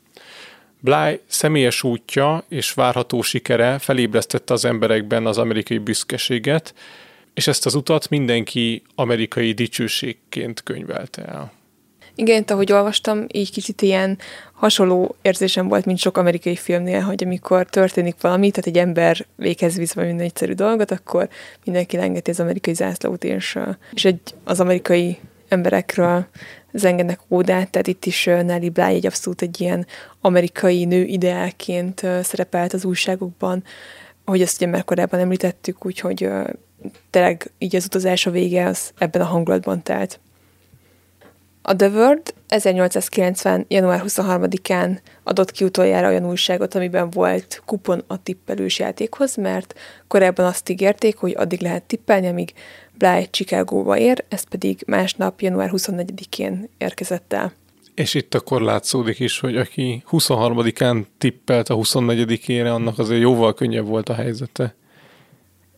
[0.80, 6.74] Bly személyes útja és várható sikere felébresztette az emberekben az amerikai büszkeséget,
[7.34, 11.52] és ezt az utat mindenki amerikai dicsőségként könyvelte el.
[12.16, 14.18] Igen, ahogy olvastam, így kicsit ilyen
[14.54, 19.78] hasonló érzésem volt, mint sok amerikai filmnél, hogy amikor történik valami, tehát egy ember véghez
[19.78, 21.30] visz valami egyszerű dolgot, akkor
[21.66, 23.60] mindenki lengeti az amerikai zászlót, és,
[23.94, 25.18] és egy, az amerikai
[25.48, 26.26] emberekről
[26.74, 29.86] zengenek ódát, tehát itt is Nelly Bly egy abszolút egy ilyen
[30.22, 33.64] amerikai nő ideálként szerepelt az újságokban,
[34.26, 36.30] ahogy ezt ugye már korábban említettük, úgyhogy
[37.10, 40.20] tényleg így az utazás a vége az ebben a hangulatban telt.
[41.62, 43.66] A The World 1890.
[43.68, 50.46] január 23-án adott ki utoljára olyan újságot, amiben volt kupon a tippelős játékhoz, mert korábban
[50.46, 52.54] azt ígérték, hogy addig lehet tippelni, amíg
[52.98, 57.54] Bly Chicagóba ér, ez pedig másnap, január 24-én érkezett el.
[57.96, 63.86] És itt akkor látszódik is, hogy aki 23-án tippelt a 24-ére, annak azért jóval könnyebb
[63.86, 64.76] volt a helyzete.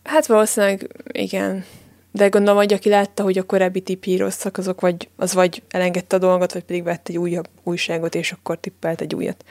[0.04, 1.64] Hát valószínűleg igen.
[2.12, 6.16] De gondolom, hogy aki látta, hogy a korábbi tippi rosszak, azok vagy, az vagy elengedte
[6.16, 9.44] a dolgot, vagy pedig vett egy újabb újságot, és akkor tippelt egy újat.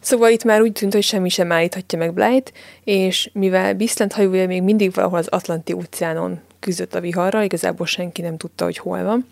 [0.00, 2.52] Szóval itt már úgy tűnt, hogy semmi sem állíthatja meg Blight,
[2.84, 8.22] és mivel Biszlent hajója még mindig valahol az Atlanti óceánon küzdött a viharral, igazából senki
[8.22, 9.28] nem tudta, hogy hol van,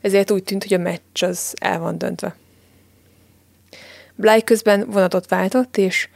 [0.00, 2.36] ezért úgy tűnt, hogy a meccs az el van döntve.
[4.14, 6.08] Bly közben vonatot váltott, és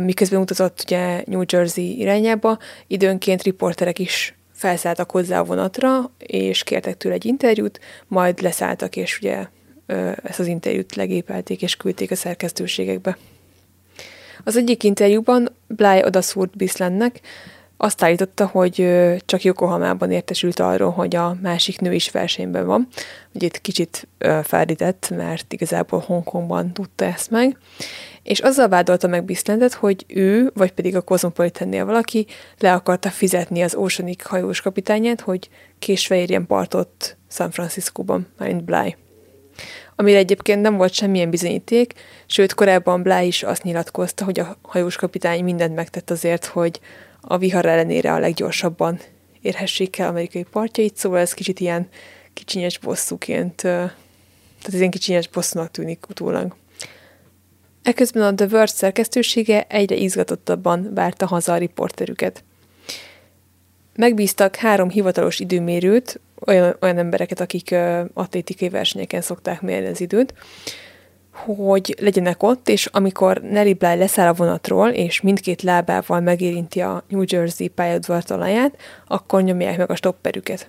[0.00, 6.96] miközben utazott ugye New Jersey irányába, időnként riporterek is felszálltak hozzá a vonatra, és kértek
[6.96, 9.46] tőle egy interjút, majd leszálltak, és ugye
[10.22, 13.18] ezt az interjút legépelték, és küldték a szerkesztőségekbe.
[14.44, 17.20] Az egyik interjúban Bly odaszúrt Bislandnek,
[17.76, 18.88] azt állította, hogy
[19.26, 22.88] csak Yokohamában értesült arról, hogy a másik nő is versenyben van.
[23.32, 27.58] Ugye itt kicsit ö, feldített, mert igazából Hongkongban tudta ezt meg.
[28.22, 32.26] És azzal vádolta meg Bislandet, hogy ő, vagy pedig a Cosmopolitannél valaki
[32.58, 35.48] le akarta fizetni az Oceanic hajós kapitányát, hogy
[35.78, 38.96] késve érjen partot San Franciscóban, mint Bly
[39.96, 41.92] amire egyébként nem volt semmilyen bizonyíték,
[42.26, 46.80] sőt korábban Bly is azt nyilatkozta, hogy a hajós kapitány mindent megtett azért, hogy
[47.26, 49.00] a vihar ellenére a leggyorsabban
[49.40, 51.88] érhessék el amerikai partjait, szóval ez kicsit ilyen
[52.32, 53.94] kicsinyes bosszúként, tehát
[54.66, 56.54] ez ilyen kicsinyes bosszúnak tűnik utólag.
[57.82, 62.44] Eközben a The Verge szerkesztősége egyre izgatottabban várta haza a riporterüket.
[63.96, 67.74] Megbíztak három hivatalos időmérőt, olyan, olyan embereket, akik
[68.12, 70.34] atlétikai versenyeken szokták mérni az időt,
[71.34, 77.04] hogy legyenek ott, és amikor Nelly Bly leszáll a vonatról, és mindkét lábával megérinti a
[77.08, 80.68] New Jersey pályaudvar talaját, akkor nyomják meg a stopperüket.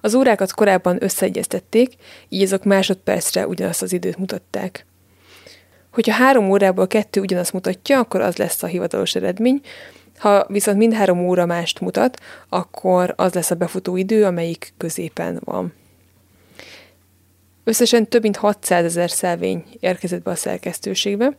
[0.00, 1.94] Az órákat korábban összeegyeztették,
[2.28, 4.86] így azok másodpercre ugyanazt az időt mutatták.
[5.92, 9.60] Hogyha három órából kettő ugyanazt mutatja, akkor az lesz a hivatalos eredmény,
[10.18, 15.72] ha viszont mindhárom óra mást mutat, akkor az lesz a befutó idő, amelyik középen van.
[17.68, 21.36] Összesen több mint 600 ezer szelvény érkezett be a szerkesztőségbe,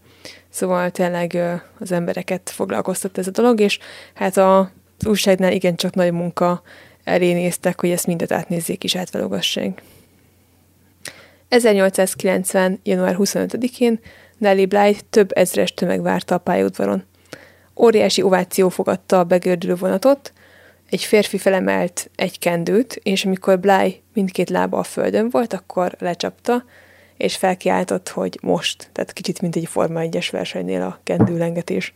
[0.50, 1.38] szóval tényleg
[1.80, 3.80] az embereket foglalkoztat ez a dolog, és
[4.14, 6.62] hát a, az újságnál igencsak nagy munka
[7.04, 9.82] elé néztek, hogy ezt mindet átnézzék és átvelogassák.
[11.48, 12.80] 1890.
[12.84, 14.00] január 25-én
[14.38, 17.04] Nelly Bly több ezres tömeg várta a pályaudvaron.
[17.76, 20.34] Óriási ováció fogadta a begördülő vonatot,
[20.90, 26.64] egy férfi felemelt egy kendőt, és amikor Bly mindkét lába a földön volt, akkor lecsapta,
[27.18, 28.90] és felkiáltott, hogy most.
[28.92, 31.94] Tehát kicsit, mint egy Forma 1-es versenynél a kendőlengetés.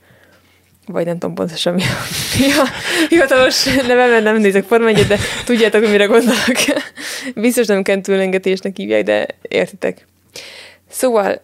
[0.85, 2.03] Vagy nem tudom pontosan mi a,
[2.39, 2.65] mi a
[3.09, 6.57] hivatalos neve, mert nem nézek Forma 1 de tudjátok, mire gondolok.
[7.35, 10.07] Biztos nem kendőlengetésnek hívják, de értitek.
[10.89, 11.41] Szóval,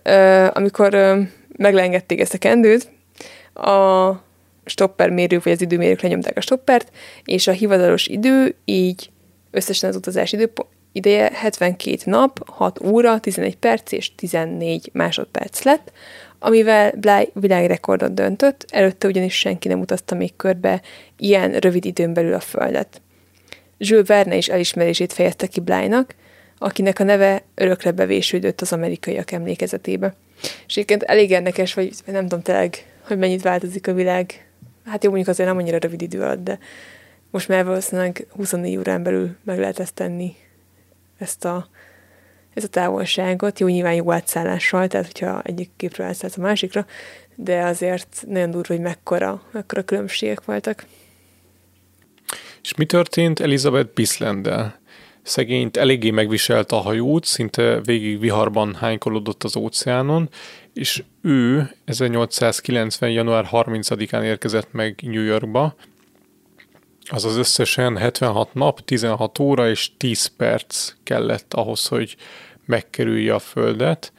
[0.53, 1.17] amikor
[1.57, 2.89] meglengették ezt a kendőt,
[3.53, 4.11] a
[4.69, 6.91] stopper mérők, vagy az időmérők lenyomták a stoppert,
[7.23, 9.09] és a hivatalos idő így
[9.51, 10.51] összesen az utazás idő,
[10.91, 15.91] ideje 72 nap, 6 óra, 11 perc és 14 másodperc lett,
[16.39, 20.81] amivel Bly világrekordot döntött, előtte ugyanis senki nem utazta még körbe
[21.17, 23.01] ilyen rövid időn belül a Földet.
[23.77, 26.15] Jules Verne is elismerését fejezte ki Blynak,
[26.57, 30.15] akinek a neve örökre bevésődött az amerikaiak emlékezetébe.
[30.41, 34.48] És egyébként elég érdekes, vagy nem tudom tényleg, hogy mennyit változik a világ
[34.89, 36.59] hát jó, mondjuk azért nem annyira rövid idő alatt, de
[37.31, 40.35] most már valószínűleg 24 órán belül meg lehet ezt tenni,
[41.17, 41.67] ezt a,
[42.53, 43.59] ezt a távolságot.
[43.59, 46.85] Jó, nyilván jó átszállással, tehát hogyha egyik képről átszállsz a másikra,
[47.35, 50.85] de azért nagyon durva, hogy mekkora, mekkora különbségek voltak.
[52.61, 54.78] És mi történt Elizabeth Bislandel?
[55.29, 60.29] Szegényt eléggé megviselt a hajót, szinte végig viharban hánykolódott az óceánon,
[60.73, 63.11] és ő 1890.
[63.11, 65.75] január 30-án érkezett meg New Yorkba,
[67.01, 72.15] azaz összesen 76 nap, 16 óra és 10 perc kellett ahhoz, hogy
[72.65, 74.13] megkerülje a Földet,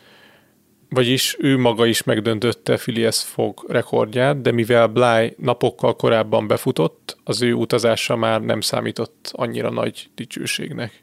[0.90, 7.42] vagyis ő maga is megdöntötte Phileas Fogg rekordját, de mivel Bly napokkal korábban befutott, az
[7.42, 11.02] ő utazása már nem számított annyira nagy dicsőségnek.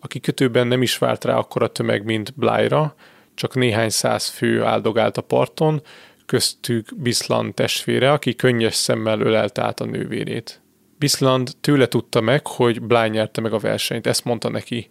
[0.00, 2.94] A kikötőben nem is várt rá akkora tömeg, mint Blyra,
[3.34, 5.82] csak néhány száz fő áldogált a parton,
[6.26, 10.60] köztük Bisland testvére, aki könnyes szemmel ölelte át a nővérét.
[10.98, 14.90] Bisland tőle tudta meg, hogy Bly nyerte meg a versenyt, ezt mondta neki.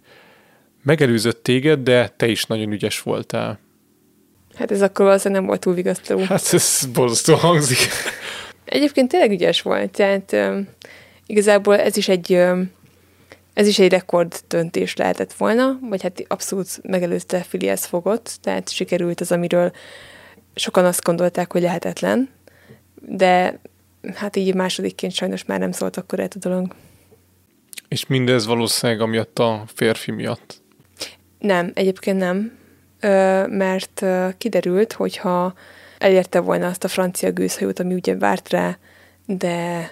[0.83, 3.59] Megelőzött téged, de te is nagyon ügyes voltál.
[4.55, 6.19] Hát ez akkor valószínűleg nem volt túl vigasztaló.
[6.19, 7.77] Hát ez borzasztó hangzik.
[8.65, 10.67] Egyébként tényleg ügyes volt, tehát um,
[11.25, 12.71] igazából ez is egy um,
[13.53, 19.21] ez is egy rekord döntés lehetett volna, vagy hát abszolút megelőzte Filias fogot, tehát sikerült
[19.21, 19.71] az, amiről
[20.55, 22.29] sokan azt gondolták, hogy lehetetlen,
[22.95, 23.59] de
[24.13, 26.75] hát így másodikként sajnos már nem szólt akkor a dolog.
[27.87, 30.61] És mindez valószínűleg amiatt a férfi miatt?
[31.39, 32.57] Nem, egyébként nem,
[33.47, 34.05] mert
[34.37, 35.53] kiderült, hogyha
[35.97, 38.77] elérte volna azt a francia gőzhajót, ami ugye várt rá,
[39.25, 39.89] de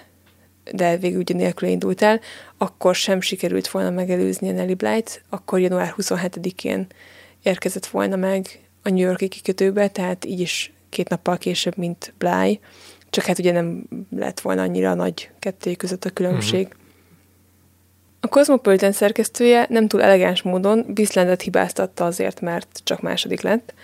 [0.72, 2.20] de végül ugye nélkül indult el,
[2.58, 6.86] akkor sem sikerült volna megelőzni a Nelly Blight, akkor január 27-én
[7.42, 12.60] érkezett volna meg a New Yorki kikötőbe, tehát így is két nappal később, mint Bly,
[13.10, 16.66] csak hát ugye nem lett volna annyira nagy kettőjük között a különbség.
[16.66, 16.79] Uh-huh.
[18.20, 23.74] A Cosmopolitan szerkesztője nem túl elegáns módon Bislandet hibáztatta azért, mert csak második lett,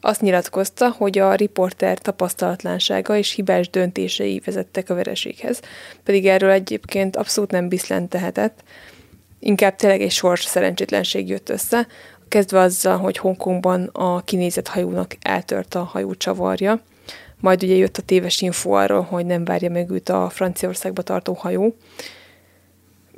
[0.00, 5.60] azt nyilatkozta, hogy a riporter tapasztalatlansága és hibás döntései vezettek a vereséghez,
[6.02, 8.62] pedig erről egyébként abszolút nem Biszlent tehetett,
[9.38, 11.86] inkább tényleg egy sors szerencsétlenség jött össze,
[12.28, 16.80] kezdve azzal, hogy Hongkongban a kinézett hajónak eltört a hajó csavarja,
[17.40, 21.32] majd ugye jött a téves info arról, hogy nem várja meg őt a Franciaországba tartó
[21.32, 21.76] hajó.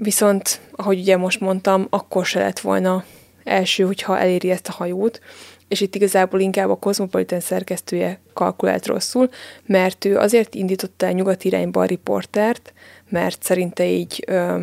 [0.03, 3.05] Viszont, ahogy ugye most mondtam, akkor se lett volna
[3.45, 5.21] első, hogyha eléri ezt a hajót,
[5.69, 9.29] és itt igazából inkább a Cosmopolitan szerkesztője kalkulált rosszul,
[9.67, 12.73] mert ő azért indította el nyugat irányba a riportert,
[13.09, 14.63] mert szerinte így ö,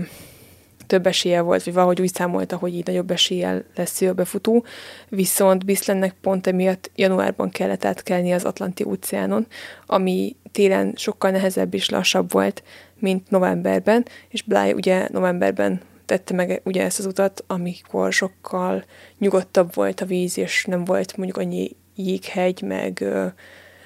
[0.87, 4.65] több esélye volt, vagy valahogy úgy számolta, hogy így nagyobb eséllyel lesz ő a befutó,
[5.09, 9.47] viszont Biszlennek pont emiatt januárban kellett átkelni az Atlanti óceánon,
[9.85, 12.63] ami télen sokkal nehezebb és lassabb volt,
[12.99, 18.83] mint novemberben, és Bly ugye novemberben tette meg ugye ezt az utat, amikor sokkal
[19.17, 23.05] nyugodtabb volt a víz, és nem volt mondjuk annyi jéghegy, meg,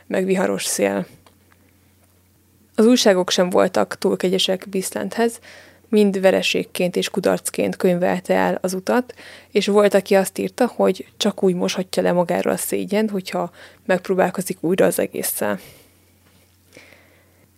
[0.08, 1.06] meg viharos szél.
[2.76, 5.40] Az újságok sem voltak túl kegyesek Biszlenthez,
[5.90, 9.14] mind vereségként és kudarcként könyvelte el az utat,
[9.52, 13.52] és volt, aki azt írta, hogy csak úgy moshatja le magáról a szégyent, hogyha
[13.86, 15.60] megpróbálkozik újra az egésszel.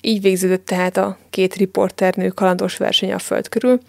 [0.05, 3.79] Így végződött tehát a két riporternő kalandos verseny a föld körül.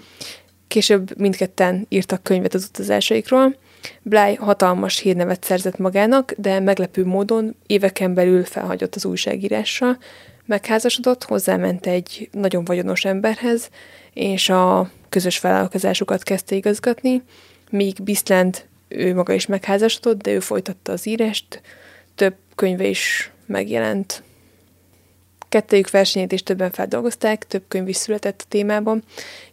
[0.68, 3.56] Később mindketten írtak könyvet az utazásaikról.
[4.02, 9.98] Bly hatalmas hírnevet szerzett magának, de meglepő módon éveken belül felhagyott az újságírással,
[10.44, 13.68] megházasodott, hozzáment egy nagyon vagyonos emberhez,
[14.12, 17.22] és a közös vállalkozásukat kezdte igazgatni,
[17.70, 21.60] míg Biszlend ő maga is megházasodott, de ő folytatta az írást,
[22.14, 24.22] több könyve is megjelent.
[25.56, 29.02] Kettejük versenyét is többen feldolgozták, több könyv is született a témában,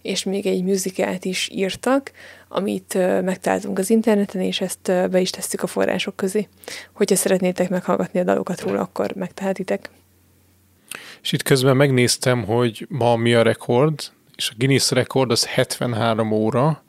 [0.01, 2.11] és még egy musicalt is írtak,
[2.47, 6.47] amit megtaláltunk az interneten, és ezt be is tesszük a források közé.
[6.93, 9.89] Hogyha szeretnétek meghallgatni a dalokat róla, akkor megtehetitek.
[11.21, 16.31] És itt közben megnéztem, hogy ma mi a rekord, és a Guinness rekord az 73
[16.31, 16.84] óra,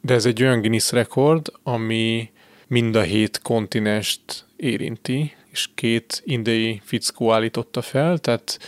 [0.00, 2.30] de ez egy olyan Guinness rekord, ami
[2.66, 8.58] mind a hét kontinest érinti, és két indiai fickó állította fel, tehát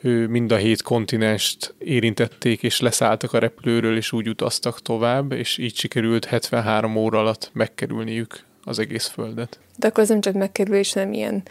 [0.00, 5.58] ő mind a hét kontinest érintették, és leszálltak a repülőről, és úgy utaztak tovább, és
[5.58, 9.58] így sikerült 73 óra alatt megkerülniük az egész földet.
[9.76, 11.42] De akkor az nem csak megkerülés, hanem ilyen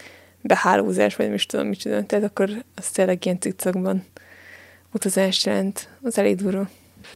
[0.42, 2.06] behálózás, vagy nem is tudom, tudom.
[2.06, 4.06] Tehát akkor az tényleg ilyen cicakban
[4.94, 5.90] utazás jelent.
[6.02, 6.70] Az elég durva.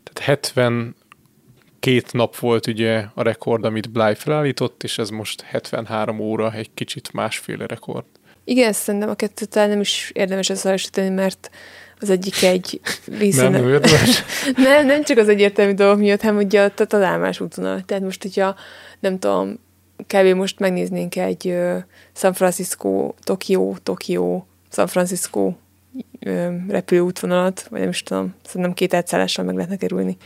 [0.04, 0.96] Tehát 70
[1.80, 6.70] két nap volt ugye a rekord, amit Bly felállított, és ez most 73 óra, egy
[6.74, 8.06] kicsit másféle rekord.
[8.44, 11.50] Igen, szerintem a kettőt nem is érdemes összehasonlítani, mert
[12.00, 13.52] az egyik egy vízszín...
[13.52, 13.66] Nem,
[14.56, 17.84] nem, nem, csak az egyértelmű dolgok miatt, hanem ugye a találmás útvonal.
[17.86, 18.56] Tehát most, hogyha
[19.00, 19.60] nem tudom,
[20.08, 20.36] kb.
[20.36, 21.58] most megnéznénk egy
[22.14, 25.54] San Francisco, Tokió, Tokió, San Francisco
[26.68, 30.18] repülőútvonalat, vagy nem is tudom, szerintem két átszállással meg lehetne kerülni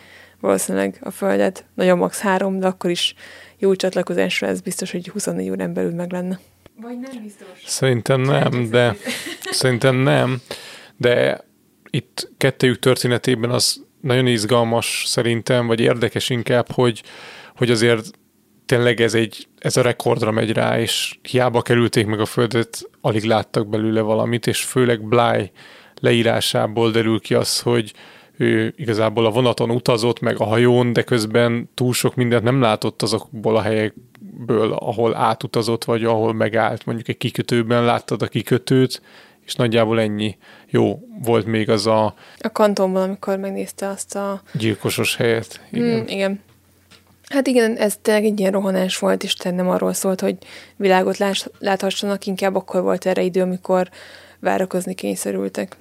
[0.43, 1.65] valószínűleg a Földet.
[1.75, 2.19] Nagyon max.
[2.19, 3.15] három, de akkor is
[3.57, 6.39] jó csatlakozásra ez biztos, hogy 24 órán belül meg lenne.
[6.81, 7.47] Vagy nem biztos.
[7.65, 8.95] Szerintem nem, de
[9.51, 10.41] szerintem nem,
[10.97, 11.43] de
[11.89, 17.03] itt kettőjük történetében az nagyon izgalmas szerintem, vagy érdekes inkább, hogy,
[17.55, 18.11] hogy azért
[18.65, 23.23] tényleg ez, egy, ez a rekordra megy rá, és hiába kerülték meg a földet, alig
[23.23, 25.51] láttak belőle valamit, és főleg Bly
[25.99, 27.93] leírásából derül ki az, hogy
[28.37, 33.01] ő igazából a vonaton utazott, meg a hajón, de közben túl sok mindent nem látott
[33.01, 36.85] azokból a helyekből, ahol átutazott, vagy ahol megállt.
[36.85, 39.01] Mondjuk egy kikötőben láttad a kikötőt,
[39.45, 40.37] és nagyjából ennyi.
[40.69, 42.13] Jó, volt még az a...
[42.39, 44.41] A kantonban, amikor megnézte azt a...
[44.53, 45.61] Gyilkosos helyet.
[45.71, 46.01] Igen.
[46.01, 46.41] Mm, igen.
[47.29, 50.35] Hát igen, ez tényleg egy ilyen rohanás volt, és nem arról szólt, hogy
[50.75, 51.17] világot
[51.59, 53.89] láthassanak, inkább akkor volt erre idő, amikor
[54.39, 55.77] várakozni kényszerültek.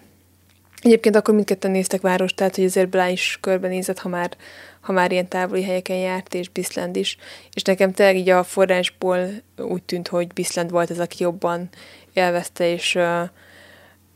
[0.83, 4.37] Egyébként akkor mindketten néztek város, tehát hogy azért Blá is körbenézett, ha már,
[4.81, 7.17] ha már ilyen távoli helyeken járt, és Biszland is.
[7.53, 11.69] És nekem tényleg így a forrásból úgy tűnt, hogy Biszland volt az, aki jobban
[12.13, 13.29] élvezte, és uh,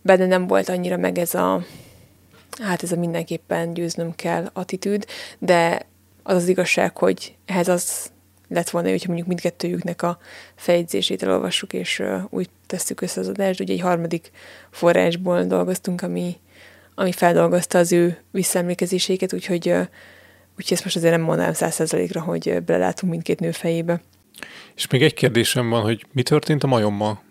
[0.03, 1.65] benne nem volt annyira meg ez a
[2.63, 5.07] hát ez a mindenképpen győznöm kell attitűd,
[5.39, 5.87] de
[6.23, 8.11] az az igazság, hogy ehhez az
[8.49, 10.19] lett volna, hogyha mondjuk mindkettőjüknek a
[10.55, 14.31] fejegyzését elolvassuk, és uh, úgy tesszük össze az adást, hogy egy harmadik
[14.71, 16.37] forrásból dolgoztunk, ami
[16.99, 19.69] ami feldolgozta az ő visszaemlékezéseiket, úgyhogy,
[20.57, 24.01] úgyhogy ezt most azért nem mondanám százszerzalékra, hogy belelátunk mindkét nő fejébe.
[24.75, 27.23] És még egy kérdésem van, hogy mi történt a majommal?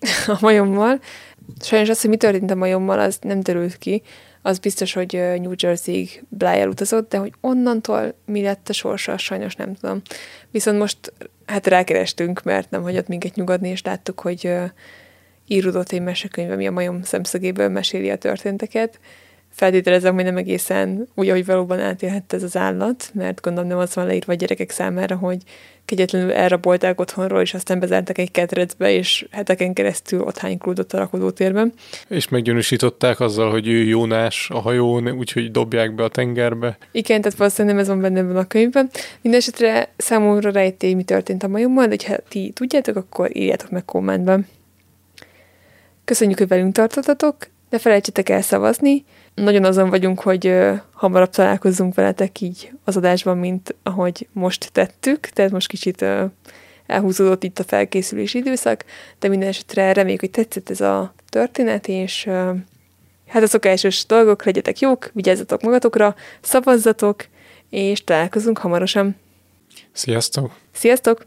[0.26, 1.00] a majommal?
[1.60, 4.02] Sajnos az, hogy mi történt a majommal, az nem derült ki.
[4.42, 9.54] az biztos, hogy New Jersey-ig Bly utazott, de hogy onnantól mi lett a sorsa, sajnos
[9.54, 10.02] nem tudom.
[10.50, 11.12] Viszont most
[11.46, 14.52] hát rákerestünk, mert nem hagyott minket nyugodni, és láttuk, hogy
[15.46, 18.98] íródott egy mesekönyv, ami a majom szemszögéből meséli a történteket,
[19.52, 23.94] feltételezem, hogy nem egészen úgy, ahogy valóban átélhette ez az állat, mert gondolom nem az
[23.94, 25.42] van leírva a gyerekek számára, hogy
[25.84, 31.72] kegyetlenül elrabolták otthonról, és aztán bezártak egy ketrecbe, és heteken keresztül ott hánykródott a rakodótérben.
[32.08, 36.78] És meggyanúsították azzal, hogy ő Jónás a hajón, úgyhogy dobják be a tengerbe.
[36.92, 38.90] Igen, tehát valószínűleg nem ez van benne ebben a könyvben.
[39.22, 44.46] Mindenesetre számomra rejtély, mi történt a majommal, de ha ti tudjátok, akkor írjátok meg kommentben.
[46.04, 47.36] Köszönjük, hogy velünk tartottatok,
[47.70, 49.04] ne felejtsetek el szavazni,
[49.34, 50.54] nagyon azon vagyunk, hogy
[50.92, 56.04] hamarabb találkozzunk veletek így az adásban, mint ahogy most tettük, tehát most kicsit
[56.86, 58.84] elhúzódott itt a felkészülési időszak,
[59.18, 62.24] de minden esetre reméljük, hogy tetszett ez a történet, és
[63.28, 67.26] hát a szokásos dolgok, legyetek jók, vigyázzatok magatokra, szavazzatok,
[67.70, 69.16] és találkozunk hamarosan.
[69.92, 70.56] Sziasztok!
[70.72, 71.26] Sziasztok!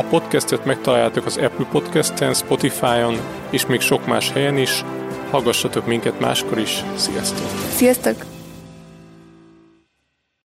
[0.00, 3.16] A podcastet megtaláljátok az Apple Podcast-en, Spotify-on
[3.50, 4.84] és még sok más helyen is.
[5.30, 6.84] Hallgassatok minket máskor is.
[6.96, 7.46] Sziasztok!
[7.70, 8.24] Sziasztok!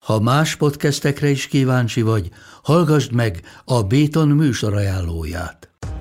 [0.05, 2.29] Ha más podcastekre is kíváncsi vagy,
[2.63, 5.66] hallgassd meg a Béton műsor ajánlóját.